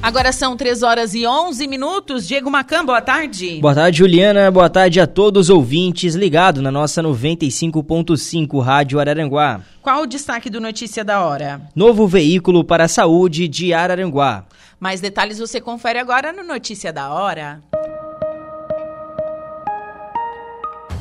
[0.09, 2.27] Agora são 3 horas e 11 minutos.
[2.27, 3.59] Diego Macan, boa tarde.
[3.61, 4.49] Boa tarde, Juliana.
[4.49, 9.61] Boa tarde a todos os ouvintes ligados na nossa 95.5 Rádio Araranguá.
[9.83, 11.61] Qual o destaque do Notícia da Hora?
[11.75, 14.45] Novo veículo para a saúde de Araranguá.
[14.79, 17.61] Mais detalhes você confere agora no Notícia da Hora.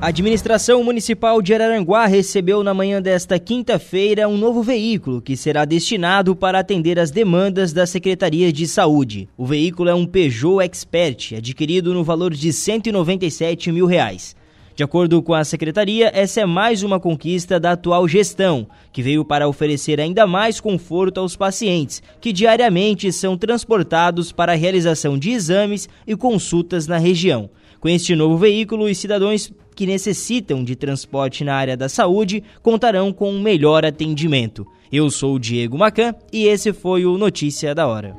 [0.00, 5.64] A administração municipal de Araranguá recebeu na manhã desta quinta-feira um novo veículo que será
[5.64, 9.28] destinado para atender as demandas da Secretaria de Saúde.
[9.36, 14.36] O veículo é um Peugeot Expert, adquirido no valor de 197 mil reais.
[14.76, 19.24] De acordo com a secretaria, essa é mais uma conquista da atual gestão, que veio
[19.24, 25.30] para oferecer ainda mais conforto aos pacientes, que diariamente são transportados para a realização de
[25.30, 27.48] exames e consultas na região.
[27.78, 33.12] Com este novo veículo, os cidadãos que necessitam de transporte na área da saúde contarão
[33.12, 34.66] com um melhor atendimento.
[34.92, 38.14] Eu sou o Diego Macan e esse foi o Notícia da Hora.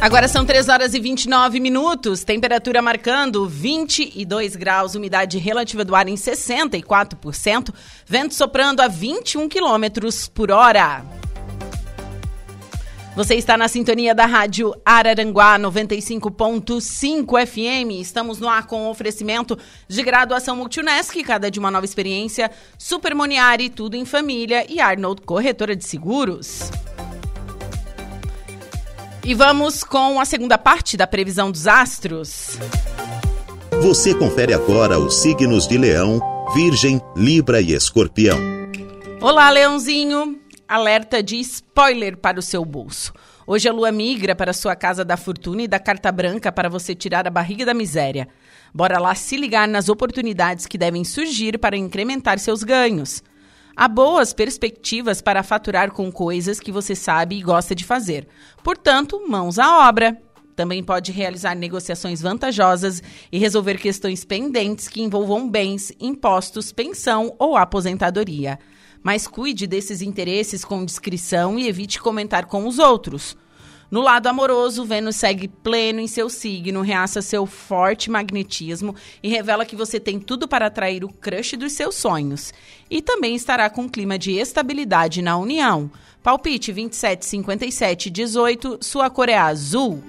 [0.00, 6.08] Agora são 3 horas e 29 minutos, temperatura marcando 22 graus, umidade relativa do ar
[6.08, 7.74] em 64%,
[8.06, 11.19] vento soprando a 21 quilômetros por hora.
[13.20, 18.00] Você está na sintonia da Rádio Araranguá 95.5 FM.
[18.00, 23.68] Estamos no ar com oferecimento de graduação Multunesc, cada de uma nova experiência, Super Moniari,
[23.68, 26.70] tudo em família e Arnold Corretora de Seguros.
[29.22, 32.58] E vamos com a segunda parte da previsão dos astros.
[33.82, 36.22] Você confere agora os signos de Leão,
[36.54, 38.38] Virgem, Libra e Escorpião.
[39.20, 40.39] Olá, Leãozinho!
[40.70, 43.12] Alerta de spoiler para o seu bolso.
[43.44, 46.94] Hoje a lua migra para sua casa da fortuna e da carta branca para você
[46.94, 48.28] tirar a barriga da miséria.
[48.72, 53.20] Bora lá se ligar nas oportunidades que devem surgir para incrementar seus ganhos.
[53.74, 58.28] Há boas perspectivas para faturar com coisas que você sabe e gosta de fazer.
[58.62, 60.16] Portanto, mãos à obra.
[60.54, 63.02] Também pode realizar negociações vantajosas
[63.32, 68.56] e resolver questões pendentes que envolvam bens, impostos, pensão ou aposentadoria.
[69.02, 73.36] Mas cuide desses interesses com discrição e evite comentar com os outros.
[73.90, 79.66] No lado amoroso, Vênus segue pleno em seu signo, reaça seu forte magnetismo e revela
[79.66, 82.54] que você tem tudo para atrair o crush dos seus sonhos.
[82.88, 85.90] E também estará com um clima de estabilidade na união.
[86.22, 90.00] Palpite 27, 57, 18, sua cor é azul.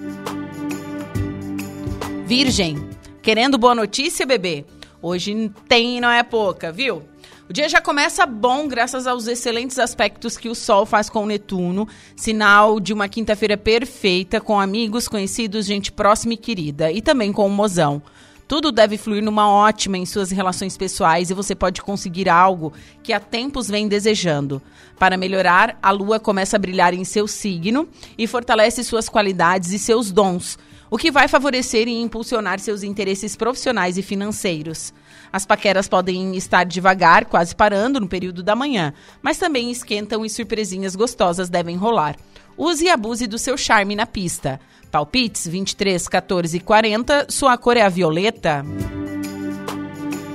[2.28, 2.88] Virgem,
[3.24, 4.64] querendo boa notícia, bebê?
[5.02, 7.02] Hoje tem e não é pouca, viu?
[7.52, 11.26] O dia já começa bom graças aos excelentes aspectos que o Sol faz com o
[11.26, 11.86] Netuno,
[12.16, 17.46] sinal de uma quinta-feira perfeita com amigos, conhecidos, gente próxima e querida, e também com
[17.46, 18.02] o mozão.
[18.48, 22.72] Tudo deve fluir numa ótima em suas relações pessoais e você pode conseguir algo
[23.04, 24.62] que há tempos vem desejando.
[24.98, 27.86] Para melhorar, a lua começa a brilhar em seu signo
[28.18, 30.58] e fortalece suas qualidades e seus dons,
[30.90, 34.94] o que vai favorecer e impulsionar seus interesses profissionais e financeiros.
[35.34, 40.30] As paqueras podem estar devagar, quase parando no período da manhã, mas também esquentam e
[40.30, 42.18] surpresinhas gostosas devem rolar.
[42.58, 44.60] Use e abuse do seu charme na pista.
[44.92, 48.66] Palpites 23, 14 e 40, sua cor é a violeta.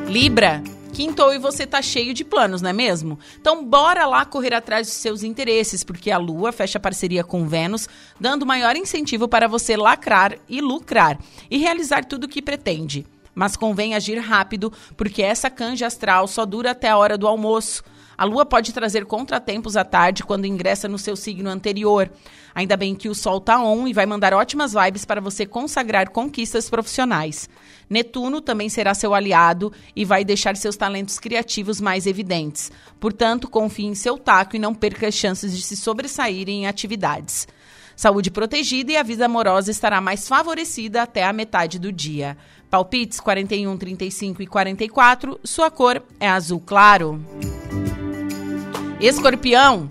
[0.09, 0.63] Libra,
[0.95, 3.19] quintou e você tá cheio de planos, não é mesmo?
[3.39, 7.87] Então bora lá correr atrás dos seus interesses, porque a Lua fecha parceria com Vênus,
[8.19, 11.19] dando maior incentivo para você lacrar e lucrar
[11.51, 13.05] e realizar tudo o que pretende
[13.37, 17.85] mas convém agir rápido, porque essa canja astral só dura até a hora do almoço.
[18.17, 22.11] A lua pode trazer contratempos à tarde quando ingressa no seu signo anterior.
[22.55, 26.09] Ainda bem que o sol tá on e vai mandar ótimas vibes para você consagrar
[26.09, 27.47] conquistas profissionais.
[27.91, 32.73] Netuno também será seu aliado e vai deixar seus talentos criativos mais evidentes.
[32.99, 37.47] Portanto, confie em seu taco e não perca as chances de se sobressair em atividades.
[37.97, 42.37] Saúde protegida e a vida amorosa estará mais favorecida até a metade do dia.
[42.71, 45.41] Palpites 41, 35 e 44.
[45.45, 47.25] Sua cor é azul claro.
[49.01, 49.91] Escorpião.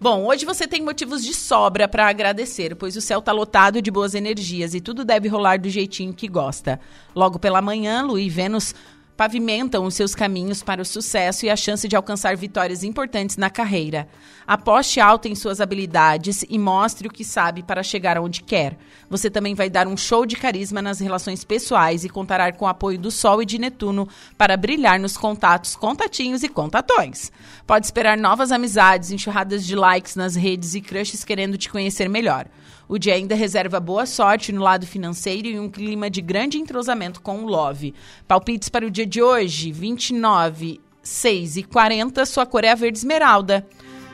[0.00, 3.90] Bom, hoje você tem motivos de sobra para agradecer, pois o céu está lotado de
[3.90, 6.80] boas energias e tudo deve rolar do jeitinho que gosta.
[7.14, 8.74] Logo pela manhã, Lua e Vênus
[9.18, 13.50] pavimentam os seus caminhos para o sucesso e a chance de alcançar vitórias importantes na
[13.50, 14.06] carreira.
[14.46, 18.78] Aposte alto em suas habilidades e mostre o que sabe para chegar aonde quer.
[19.10, 22.68] Você também vai dar um show de carisma nas relações pessoais e contará com o
[22.68, 24.08] apoio do Sol e de Netuno
[24.38, 27.32] para brilhar nos contatos, contatinhos e contatões.
[27.66, 32.46] Pode esperar novas amizades, enxurradas de likes nas redes e crushes querendo te conhecer melhor.
[32.88, 37.20] O dia ainda reserva boa sorte no lado financeiro e um clima de grande entrosamento
[37.20, 37.94] com o Love.
[38.26, 42.96] Palpites para o dia de hoje, 29, 6 e 40, sua cor é a verde
[42.96, 43.66] esmeralda.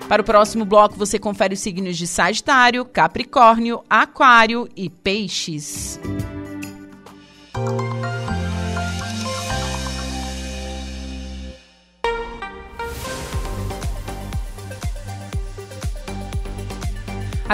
[0.08, 6.00] Para o próximo bloco, você confere os signos de Sagitário, Capricórnio, Aquário e Peixes.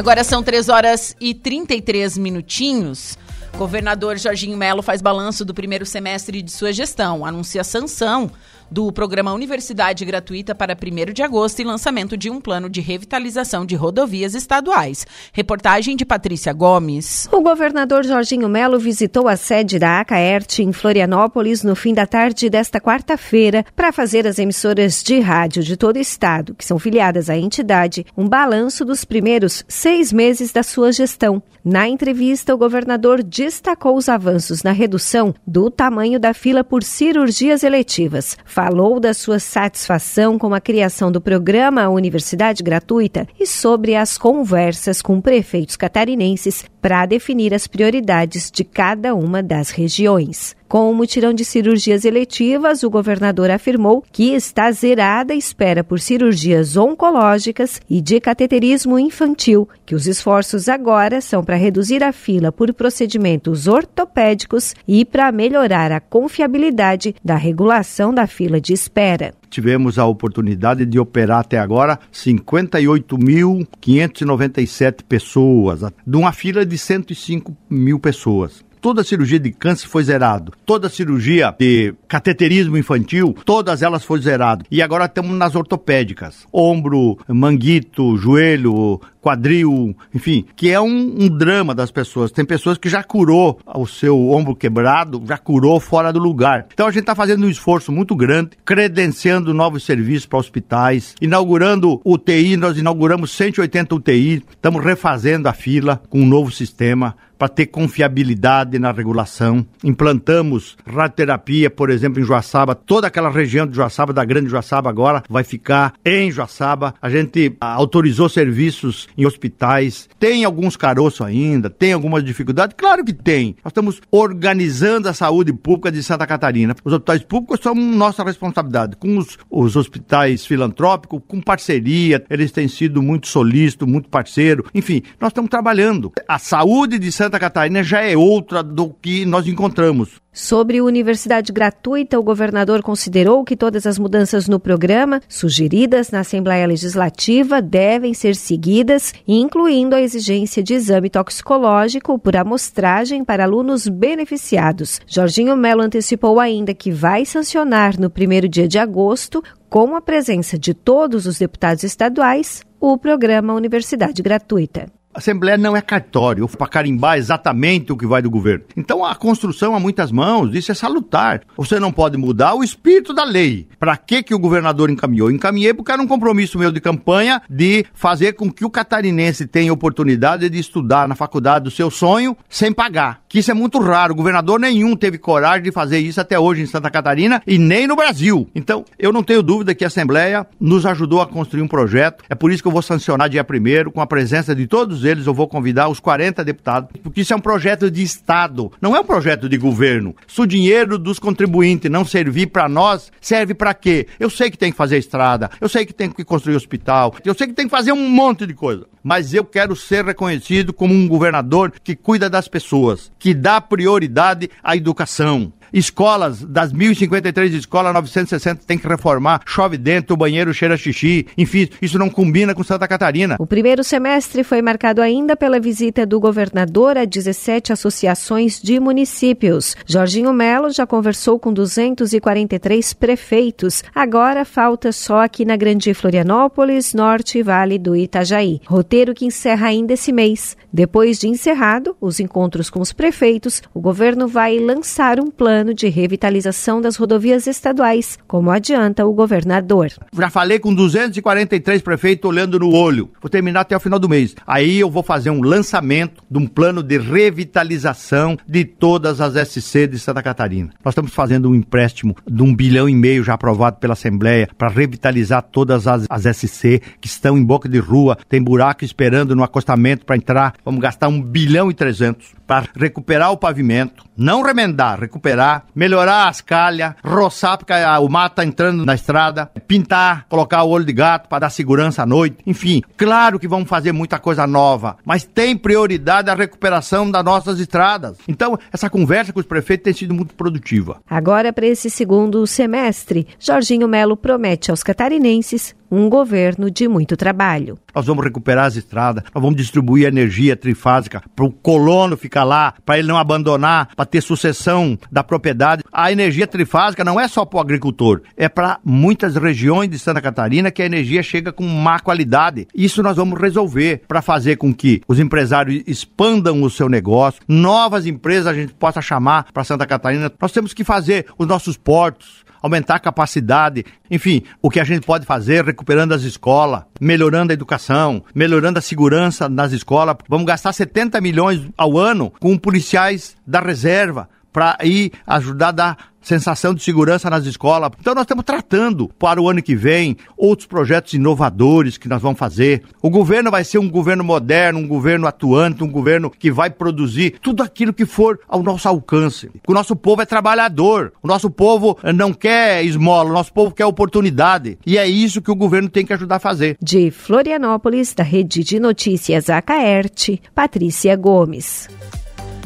[0.00, 3.18] Agora são 3 horas e 33 minutinhos.
[3.58, 8.30] Governador Jorginho Melo faz balanço do primeiro semestre de sua gestão, anuncia sanção
[8.70, 13.66] do programa Universidade Gratuita para 1 de agosto e lançamento de um plano de revitalização
[13.66, 15.06] de rodovias estaduais.
[15.32, 17.28] Reportagem de Patrícia Gomes.
[17.32, 22.48] O governador Jorginho Melo visitou a sede da Acaert em Florianópolis no fim da tarde
[22.48, 27.28] desta quarta-feira para fazer as emissoras de rádio de todo o estado, que são filiadas
[27.28, 31.42] à entidade, um balanço dos primeiros seis meses da sua gestão.
[31.64, 37.62] Na entrevista, o governador destacou os avanços na redução do tamanho da fila por cirurgias
[37.62, 44.18] eletivas falou da sua satisfação com a criação do programa Universidade Gratuita e sobre as
[44.18, 50.56] conversas com prefeitos catarinenses para definir as prioridades de cada uma das regiões.
[50.68, 55.98] Com o mutirão de cirurgias eletivas, o governador afirmou que está zerada a espera por
[55.98, 62.52] cirurgias oncológicas e de cateterismo infantil, que os esforços agora são para reduzir a fila
[62.52, 69.98] por procedimentos ortopédicos e para melhorar a confiabilidade da regulação da fila de espera tivemos
[69.98, 78.64] a oportunidade de operar até agora 58.597 pessoas, de uma fila de 105 mil pessoas
[78.80, 84.66] toda cirurgia de câncer foi zerado, toda cirurgia de cateterismo infantil, todas elas foram zeradas.
[84.70, 91.74] E agora estamos nas ortopédicas, ombro, manguito, joelho, quadril, enfim, que é um, um, drama
[91.74, 92.30] das pessoas.
[92.30, 96.66] Tem pessoas que já curou o seu ombro quebrado, já curou fora do lugar.
[96.72, 102.00] Então a gente está fazendo um esforço muito grande, credenciando novos serviços para hospitais, inaugurando
[102.04, 107.66] UTI, nós inauguramos 180 UTI, estamos refazendo a fila com um novo sistema para ter
[107.66, 109.64] confiabilidade na regulação.
[109.82, 112.74] Implantamos radioterapia, por exemplo, em Joaçaba.
[112.74, 116.94] Toda aquela região de Joaçaba, da Grande Joaçaba agora, vai ficar em Joaçaba.
[117.00, 120.08] A gente autorizou serviços em hospitais.
[120.18, 122.74] Tem alguns caroços ainda, tem algumas dificuldades?
[122.76, 123.56] Claro que tem.
[123.64, 126.74] Nós estamos organizando a saúde pública de Santa Catarina.
[126.84, 128.96] Os hospitais públicos são nossa responsabilidade.
[128.96, 134.64] Com os, os hospitais filantrópicos, com parceria, eles têm sido muito solícitos, muito parceiro.
[134.74, 136.12] Enfim, nós estamos trabalhando.
[136.28, 140.20] A saúde de Santa Catarina já é outra do que nós encontramos.
[140.32, 146.68] Sobre universidade gratuita, o governador considerou que todas as mudanças no programa, sugeridas na Assembleia
[146.68, 155.00] Legislativa, devem ser seguidas, incluindo a exigência de exame toxicológico por amostragem para alunos beneficiados.
[155.04, 160.56] Jorginho Melo antecipou ainda que vai sancionar no primeiro dia de agosto, com a presença
[160.56, 164.99] de todos os deputados estaduais, o programa Universidade Gratuita.
[165.12, 168.64] A Assembleia não é cartório para carimbar exatamente o que vai do governo.
[168.76, 171.42] Então a construção a muitas mãos, isso é salutar.
[171.56, 173.66] Você não pode mudar o espírito da lei.
[173.76, 175.28] Para que que o governador encaminhou?
[175.28, 179.72] Encaminhei porque era um compromisso meu de campanha de fazer com que o catarinense tenha
[179.72, 183.22] oportunidade de estudar na faculdade do seu sonho sem pagar.
[183.28, 184.12] Que isso é muito raro.
[184.12, 187.84] O governador nenhum teve coragem de fazer isso até hoje em Santa Catarina e nem
[187.84, 188.48] no Brasil.
[188.54, 192.22] Então, eu não tenho dúvida que a Assembleia nos ajudou a construir um projeto.
[192.28, 195.04] É por isso que eu vou sancionar dia primeiro com a presença de todos todos
[195.04, 198.94] eles eu vou convidar os 40 deputados, porque isso é um projeto de Estado, não
[198.94, 200.14] é um projeto de governo.
[200.26, 204.06] Se o dinheiro dos contribuintes não servir para nós, serve para quê?
[204.18, 207.34] Eu sei que tem que fazer estrada, eu sei que tem que construir hospital, eu
[207.34, 210.92] sei que tem que fazer um monte de coisa, mas eu quero ser reconhecido como
[210.92, 217.94] um governador que cuida das pessoas, que dá prioridade à educação, Escolas, das 1.053 escolas,
[217.94, 222.62] 960 tem que reformar, chove dentro, o banheiro cheira xixi, enfim, isso não combina com
[222.62, 223.36] Santa Catarina.
[223.38, 229.76] O primeiro semestre foi marcado ainda pela visita do governador a 17 associações de municípios.
[229.86, 233.82] Jorginho Melo já conversou com 243 prefeitos.
[233.94, 238.60] Agora falta só aqui na Grande Florianópolis, Norte e Vale do Itajaí.
[238.66, 240.56] Roteiro que encerra ainda esse mês.
[240.72, 245.74] Depois de encerrado os encontros com os prefeitos, o governo vai lançar um plano plano
[245.74, 249.90] de revitalização das rodovias estaduais, como adianta o governador.
[250.10, 253.10] Já falei com 243 prefeitos olhando no olho.
[253.20, 254.34] Vou terminar até o final do mês.
[254.46, 259.86] Aí eu vou fazer um lançamento de um plano de revitalização de todas as SC
[259.86, 260.70] de Santa Catarina.
[260.82, 264.68] Nós estamos fazendo um empréstimo de um bilhão e meio já aprovado pela Assembleia para
[264.68, 269.44] revitalizar todas as, as SC que estão em boca de rua, tem buraco esperando no
[269.44, 270.54] acostamento para entrar.
[270.64, 276.40] Vamos gastar um bilhão e trezentos para recuperar o pavimento, não remendar, recuperar, melhorar as
[276.40, 281.28] calhas, roçar porque o mato está entrando na estrada, pintar, colocar o olho de gato
[281.28, 282.82] para dar segurança à noite, enfim.
[282.96, 288.18] Claro que vamos fazer muita coisa nova, mas tem prioridade a recuperação das nossas estradas.
[288.28, 291.00] Então, essa conversa com os prefeitos tem sido muito produtiva.
[291.08, 297.78] Agora, para esse segundo semestre, Jorginho Melo promete aos catarinenses um governo de muito trabalho.
[297.94, 302.74] Nós vamos recuperar as estradas, nós vamos distribuir energia trifásica para o colono ficar lá,
[302.84, 305.82] para ele não abandonar, para ter sucessão da propriedade.
[305.92, 310.20] A energia trifásica não é só para o agricultor, é para muitas regiões de Santa
[310.20, 312.68] Catarina que a energia chega com má qualidade.
[312.74, 318.06] Isso nós vamos resolver para fazer com que os empresários expandam o seu negócio, novas
[318.06, 320.30] empresas a gente possa chamar para Santa Catarina.
[320.40, 325.06] Nós temos que fazer os nossos portos, aumentar a capacidade, enfim, o que a gente
[325.06, 330.16] pode fazer recuperando as escolas, melhorando a educação, melhorando a segurança nas escolas.
[330.28, 336.09] Vamos gastar 70 milhões ao ano com policiais da reserva para ir ajudar a dar
[336.20, 337.90] sensação de segurança nas escolas.
[338.00, 342.38] Então nós estamos tratando para o ano que vem outros projetos inovadores que nós vamos
[342.38, 342.82] fazer.
[343.02, 347.38] O governo vai ser um governo moderno, um governo atuante, um governo que vai produzir
[347.42, 349.50] tudo aquilo que for ao nosso alcance.
[349.66, 353.86] O nosso povo é trabalhador, o nosso povo não quer esmola, o nosso povo quer
[353.86, 354.78] oportunidade.
[354.84, 356.76] E é isso que o governo tem que ajudar a fazer.
[356.82, 361.88] De Florianópolis, da Rede de Notícias Acaerte, Patrícia Gomes.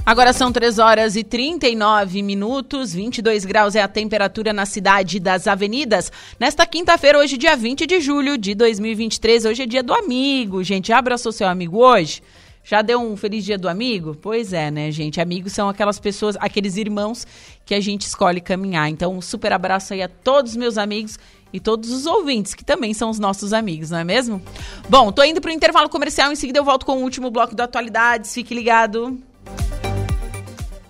[0.07, 5.47] Agora são 3 horas e 39 minutos, 22 graus é a temperatura na cidade das
[5.47, 6.13] avenidas.
[6.39, 10.63] Nesta quinta-feira, hoje, dia 20 de julho de 2023, hoje é dia do amigo.
[10.63, 12.23] Gente, abraçou seu amigo hoje?
[12.63, 14.15] Já deu um feliz dia do amigo?
[14.21, 15.23] Pois é, né, gente?
[15.23, 17.27] Amigos são aquelas pessoas, aqueles irmãos
[17.65, 18.91] que a gente escolhe caminhar.
[18.91, 21.19] Então, um super abraço aí a todos os meus amigos
[21.51, 24.43] e todos os ouvintes, que também são os nossos amigos, não é mesmo?
[24.87, 27.65] Bom, tô indo pro intervalo comercial, em seguida eu volto com o último bloco da
[27.65, 28.35] atualidades.
[28.35, 29.19] Fique ligado.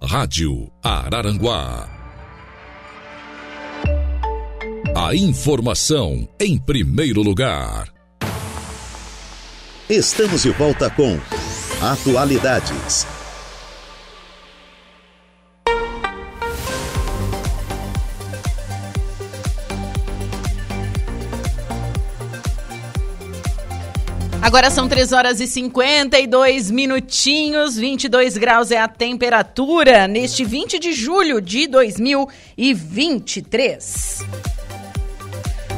[0.07, 1.89] Rádio Araranguá.
[4.95, 7.89] A informação em primeiro lugar.
[9.89, 11.19] Estamos de volta com
[11.83, 13.14] Atualidades.
[24.45, 30.93] Agora são 3 horas e 52 minutinhos, 22 graus é a temperatura neste 20 de
[30.93, 34.19] julho de 2023.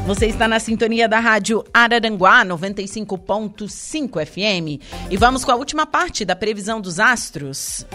[0.05, 4.83] Você está na sintonia da rádio Araranguá 95.5 FM.
[5.13, 7.87] E vamos com a última parte da previsão dos astros.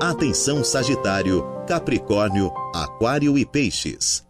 [0.00, 4.26] Atenção Sagitário, Capricórnio, Aquário e Peixes.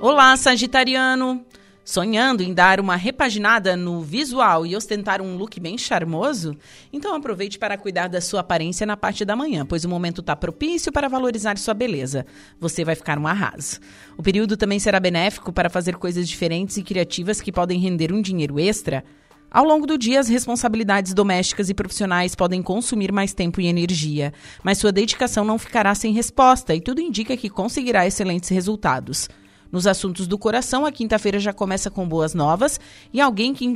[0.00, 1.44] Olá, Sagitariano.
[1.90, 6.56] Sonhando em dar uma repaginada no visual e ostentar um look bem charmoso?
[6.92, 10.36] Então aproveite para cuidar da sua aparência na parte da manhã, pois o momento está
[10.36, 12.24] propício para valorizar sua beleza.
[12.60, 13.80] Você vai ficar um arraso.
[14.16, 18.22] O período também será benéfico para fazer coisas diferentes e criativas que podem render um
[18.22, 19.02] dinheiro extra.
[19.50, 24.32] Ao longo do dia, as responsabilidades domésticas e profissionais podem consumir mais tempo e energia,
[24.62, 29.28] mas sua dedicação não ficará sem resposta e tudo indica que conseguirá excelentes resultados.
[29.70, 32.80] Nos assuntos do coração, a quinta-feira já começa com boas novas
[33.12, 33.66] e alguém que,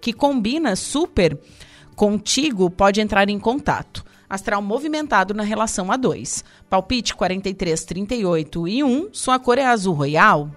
[0.00, 1.38] que combina super
[1.94, 4.04] contigo pode entrar em contato.
[4.28, 6.44] Astral movimentado na relação a dois.
[6.68, 9.08] Palpite 43, 38 e 1.
[9.12, 10.50] Sua cor é azul royal.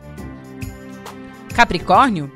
[1.54, 2.32] Capricórnio.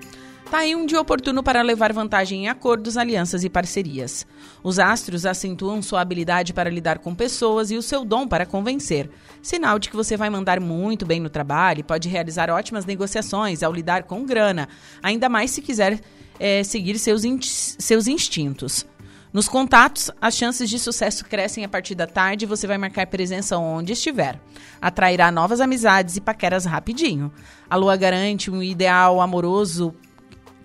[0.52, 4.28] Tá aí um dia oportuno para levar vantagem em acordos, alianças e parcerias.
[4.62, 9.10] Os astros acentuam sua habilidade para lidar com pessoas e o seu dom para convencer.
[9.42, 13.64] Sinal de que você vai mandar muito bem no trabalho e pode realizar ótimas negociações
[13.64, 14.68] ao lidar com grana,
[15.02, 16.02] ainda mais se quiser
[16.38, 18.86] é, seguir seus, in seus instintos.
[19.32, 23.08] Nos contatos, as chances de sucesso crescem a partir da tarde e você vai marcar
[23.08, 24.38] presença onde estiver.
[24.82, 27.32] Atrairá novas amizades e paqueras rapidinho.
[27.70, 29.96] A lua garante um ideal amoroso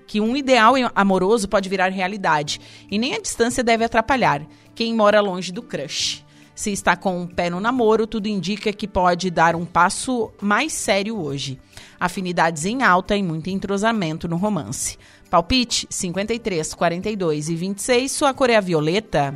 [0.07, 5.21] que um ideal amoroso pode virar realidade e nem a distância deve atrapalhar quem mora
[5.21, 6.25] longe do crush.
[6.55, 10.73] Se está com um pé no namoro, tudo indica que pode dar um passo mais
[10.73, 11.61] sério hoje.
[12.01, 14.99] Afinidades em alta e muito entrosamento no romance.
[15.29, 19.35] Palpite 53, 42 e 26, sua cor é a violeta.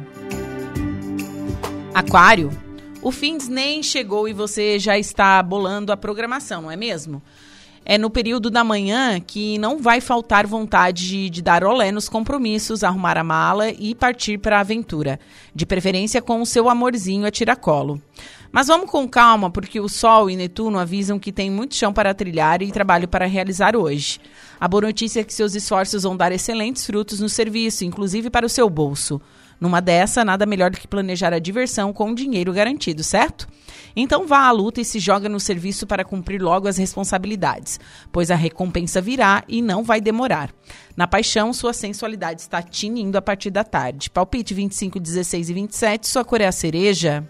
[1.92, 2.50] Aquário,
[3.02, 7.22] o fim nem chegou e você já está bolando a programação, não é mesmo?
[7.90, 12.08] É no período da manhã que não vai faltar vontade de, de dar olé nos
[12.08, 15.18] compromissos, arrumar a mala e partir para a aventura,
[15.52, 18.00] de preferência com o seu amorzinho a tiracolo.
[18.52, 22.14] Mas vamos com calma, porque o Sol e Netuno avisam que tem muito chão para
[22.14, 24.20] trilhar e trabalho para realizar hoje.
[24.60, 28.46] A boa notícia é que seus esforços vão dar excelentes frutos no serviço, inclusive para
[28.46, 29.20] o seu bolso.
[29.60, 33.46] Numa dessa, nada melhor do que planejar a diversão com dinheiro garantido, certo?
[33.94, 37.78] Então vá à luta e se joga no serviço para cumprir logo as responsabilidades,
[38.10, 40.50] pois a recompensa virá e não vai demorar.
[40.96, 44.08] Na paixão, sua sensualidade está tinindo a partir da tarde.
[44.08, 47.28] Palpite 25, 16 e 27, sua cor é a cereja.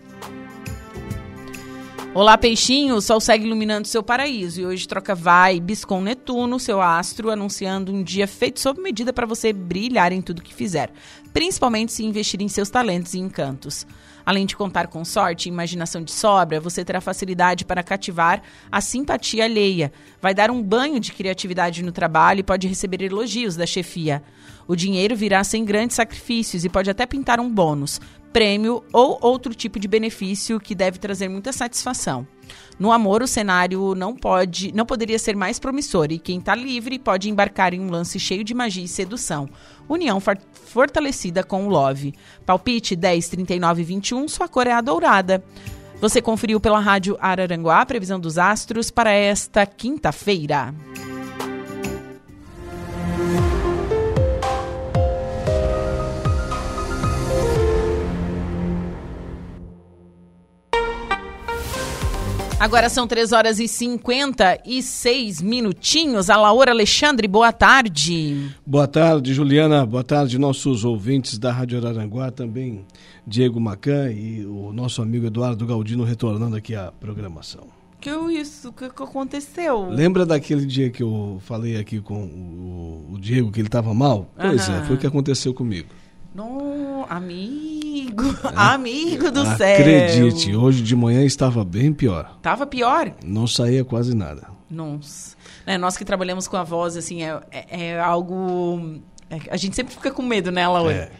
[2.12, 2.96] Olá, peixinho!
[2.96, 7.92] O sol segue iluminando seu paraíso e hoje troca vibes com Netuno, seu astro, anunciando
[7.92, 10.90] um dia feito sob medida para você brilhar em tudo que fizer,
[11.32, 13.86] principalmente se investir em seus talentos e encantos.
[14.26, 18.42] Além de contar com sorte e imaginação de sobra, você terá facilidade para cativar
[18.72, 23.54] a simpatia alheia, vai dar um banho de criatividade no trabalho e pode receber elogios
[23.54, 24.20] da chefia.
[24.66, 28.00] O dinheiro virá sem grandes sacrifícios e pode até pintar um bônus,
[28.32, 32.26] prêmio ou outro tipo de benefício que deve trazer muita satisfação.
[32.78, 36.98] No amor, o cenário não pode, não poderia ser mais promissor e quem está livre
[36.98, 39.48] pode embarcar em um lance cheio de magia e sedução.
[39.88, 40.20] União
[40.52, 42.14] fortalecida com o Love.
[42.46, 45.44] Palpite 10, 39 21, sua cor é a dourada.
[46.00, 50.74] Você conferiu pela rádio Araranguá a previsão dos astros para esta quinta-feira.
[62.60, 66.28] Agora são 3 horas e 56 minutinhos.
[66.28, 68.54] A Laura Alexandre, boa tarde.
[68.66, 69.86] Boa tarde, Juliana.
[69.86, 72.84] Boa tarde, nossos ouvintes da Rádio Araranguá, também
[73.26, 77.62] Diego Macan e o nosso amigo Eduardo Galdino retornando aqui à programação.
[77.98, 78.68] Que isso?
[78.68, 79.88] O que, que, aconteceu?
[79.88, 84.30] Lembra daquele dia que eu falei aqui com o, o Diego que ele estava mal?
[84.36, 85.88] Pois é, foi o que aconteceu comigo.
[86.34, 88.52] No, amigo, é.
[88.54, 89.80] amigo do céu.
[89.80, 92.38] Acredite, hoje de manhã estava bem pior.
[92.40, 93.12] Tava pior?
[93.24, 94.46] Não saía quase nada.
[94.70, 95.36] Nossa.
[95.66, 99.00] É, nós que trabalhamos com a voz, assim, é, é, é algo.
[99.28, 100.92] É, a gente sempre fica com medo, né, Laura?
[100.92, 101.10] É.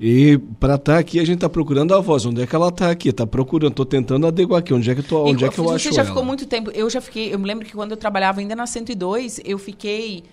[0.00, 2.26] E para estar tá aqui, a gente está procurando a voz.
[2.26, 3.08] Onde é que ela está aqui?
[3.10, 4.74] Está procurando, estou tentando adequar aqui.
[4.74, 6.10] Onde é que, tô, onde e, é que eu acho Você já ela?
[6.10, 6.70] ficou muito tempo.
[6.72, 7.32] Eu já fiquei.
[7.32, 10.24] Eu me lembro que quando eu trabalhava ainda na 102, eu fiquei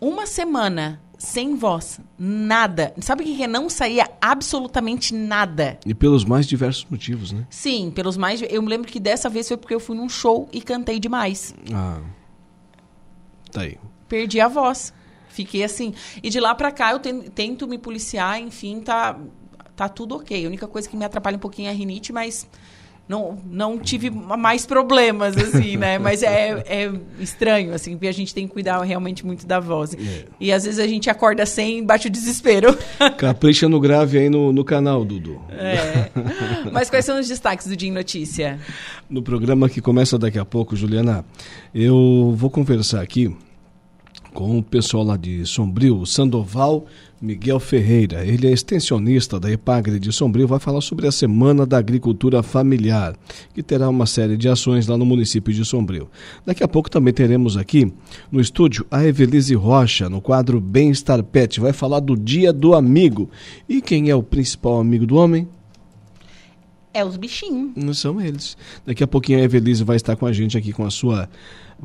[0.00, 2.00] uma semana sem voz.
[2.18, 2.94] Nada.
[3.00, 3.46] Sabe o que é?
[3.46, 5.78] Não saía absolutamente nada.
[5.84, 7.46] E pelos mais diversos motivos, né?
[7.50, 8.42] Sim, pelos mais.
[8.42, 11.54] Eu me lembro que dessa vez foi porque eu fui num show e cantei demais.
[11.72, 12.00] Ah.
[13.50, 13.78] Tá aí.
[14.08, 14.92] Perdi a voz.
[15.28, 15.94] Fiquei assim.
[16.22, 19.18] E de lá pra cá eu tento me policiar, enfim, tá,
[19.74, 20.44] tá tudo ok.
[20.44, 22.48] A única coisa que me atrapalha um pouquinho é a rinite, mas
[23.08, 25.98] não, não tive mais problemas, assim, né?
[26.00, 29.94] Mas é, é estranho, assim, porque a gente tem que cuidar realmente muito da voz.
[29.94, 30.24] É.
[30.40, 32.76] E às vezes a gente acorda sem e bate o desespero.
[33.16, 35.40] Capricha no grave aí no, no canal, Dudu.
[35.50, 36.10] É.
[36.72, 38.58] Mas quais são os destaques do Dia em Notícia?
[39.08, 41.24] No programa que começa daqui a pouco, Juliana,
[41.72, 43.34] eu vou conversar aqui
[44.36, 46.84] com o pessoal lá de Sombrio, Sandoval
[47.18, 48.22] Miguel Ferreira.
[48.22, 53.16] Ele é extensionista da Epagre de Sombrio, vai falar sobre a Semana da Agricultura Familiar,
[53.54, 56.10] que terá uma série de ações lá no município de Sombrio.
[56.44, 57.90] Daqui a pouco também teremos aqui
[58.30, 63.30] no estúdio a Evelise Rocha, no quadro Bem-Estar Pet, vai falar do Dia do Amigo.
[63.66, 65.48] E quem é o principal amigo do homem?
[66.96, 67.72] É os bichinhos.
[67.76, 68.56] Não são eles.
[68.86, 71.28] Daqui a pouquinho a Evelise vai estar com a gente aqui com a sua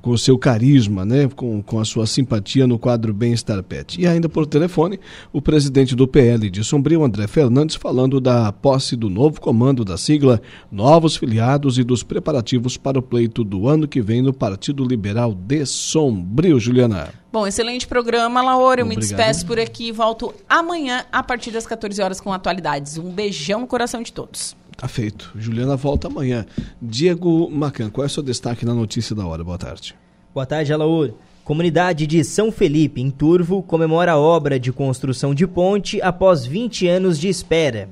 [0.02, 4.00] com o seu carisma, né, com, com a sua simpatia no quadro Bem-Estar Pet.
[4.00, 5.00] E ainda por telefone,
[5.34, 9.98] o presidente do PL de Sombrio, André Fernandes, falando da posse do novo comando da
[9.98, 14.86] sigla, novos filiados e dos preparativos para o pleito do ano que vem no Partido
[14.86, 17.10] Liberal de Sombrio, Juliana.
[17.32, 18.82] Bom, excelente programa, Laura.
[18.82, 18.88] Eu Obrigado.
[18.90, 22.98] me despeço por aqui e volto amanhã a partir das 14 horas com atualidades.
[22.98, 24.56] Um beijão no coração de todos.
[24.82, 25.32] Tá feito.
[25.36, 26.44] Juliana volta amanhã.
[26.82, 29.44] Diego Macan, qual é o seu destaque na notícia da hora?
[29.44, 29.94] Boa tarde.
[30.34, 31.14] Boa tarde, Alaor.
[31.44, 36.88] Comunidade de São Felipe, em Turvo, comemora a obra de construção de ponte após 20
[36.88, 37.90] anos de espera.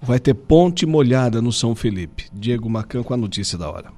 [0.00, 2.28] Vai ter ponte molhada no São Felipe.
[2.32, 3.97] Diego Macan com a notícia da hora.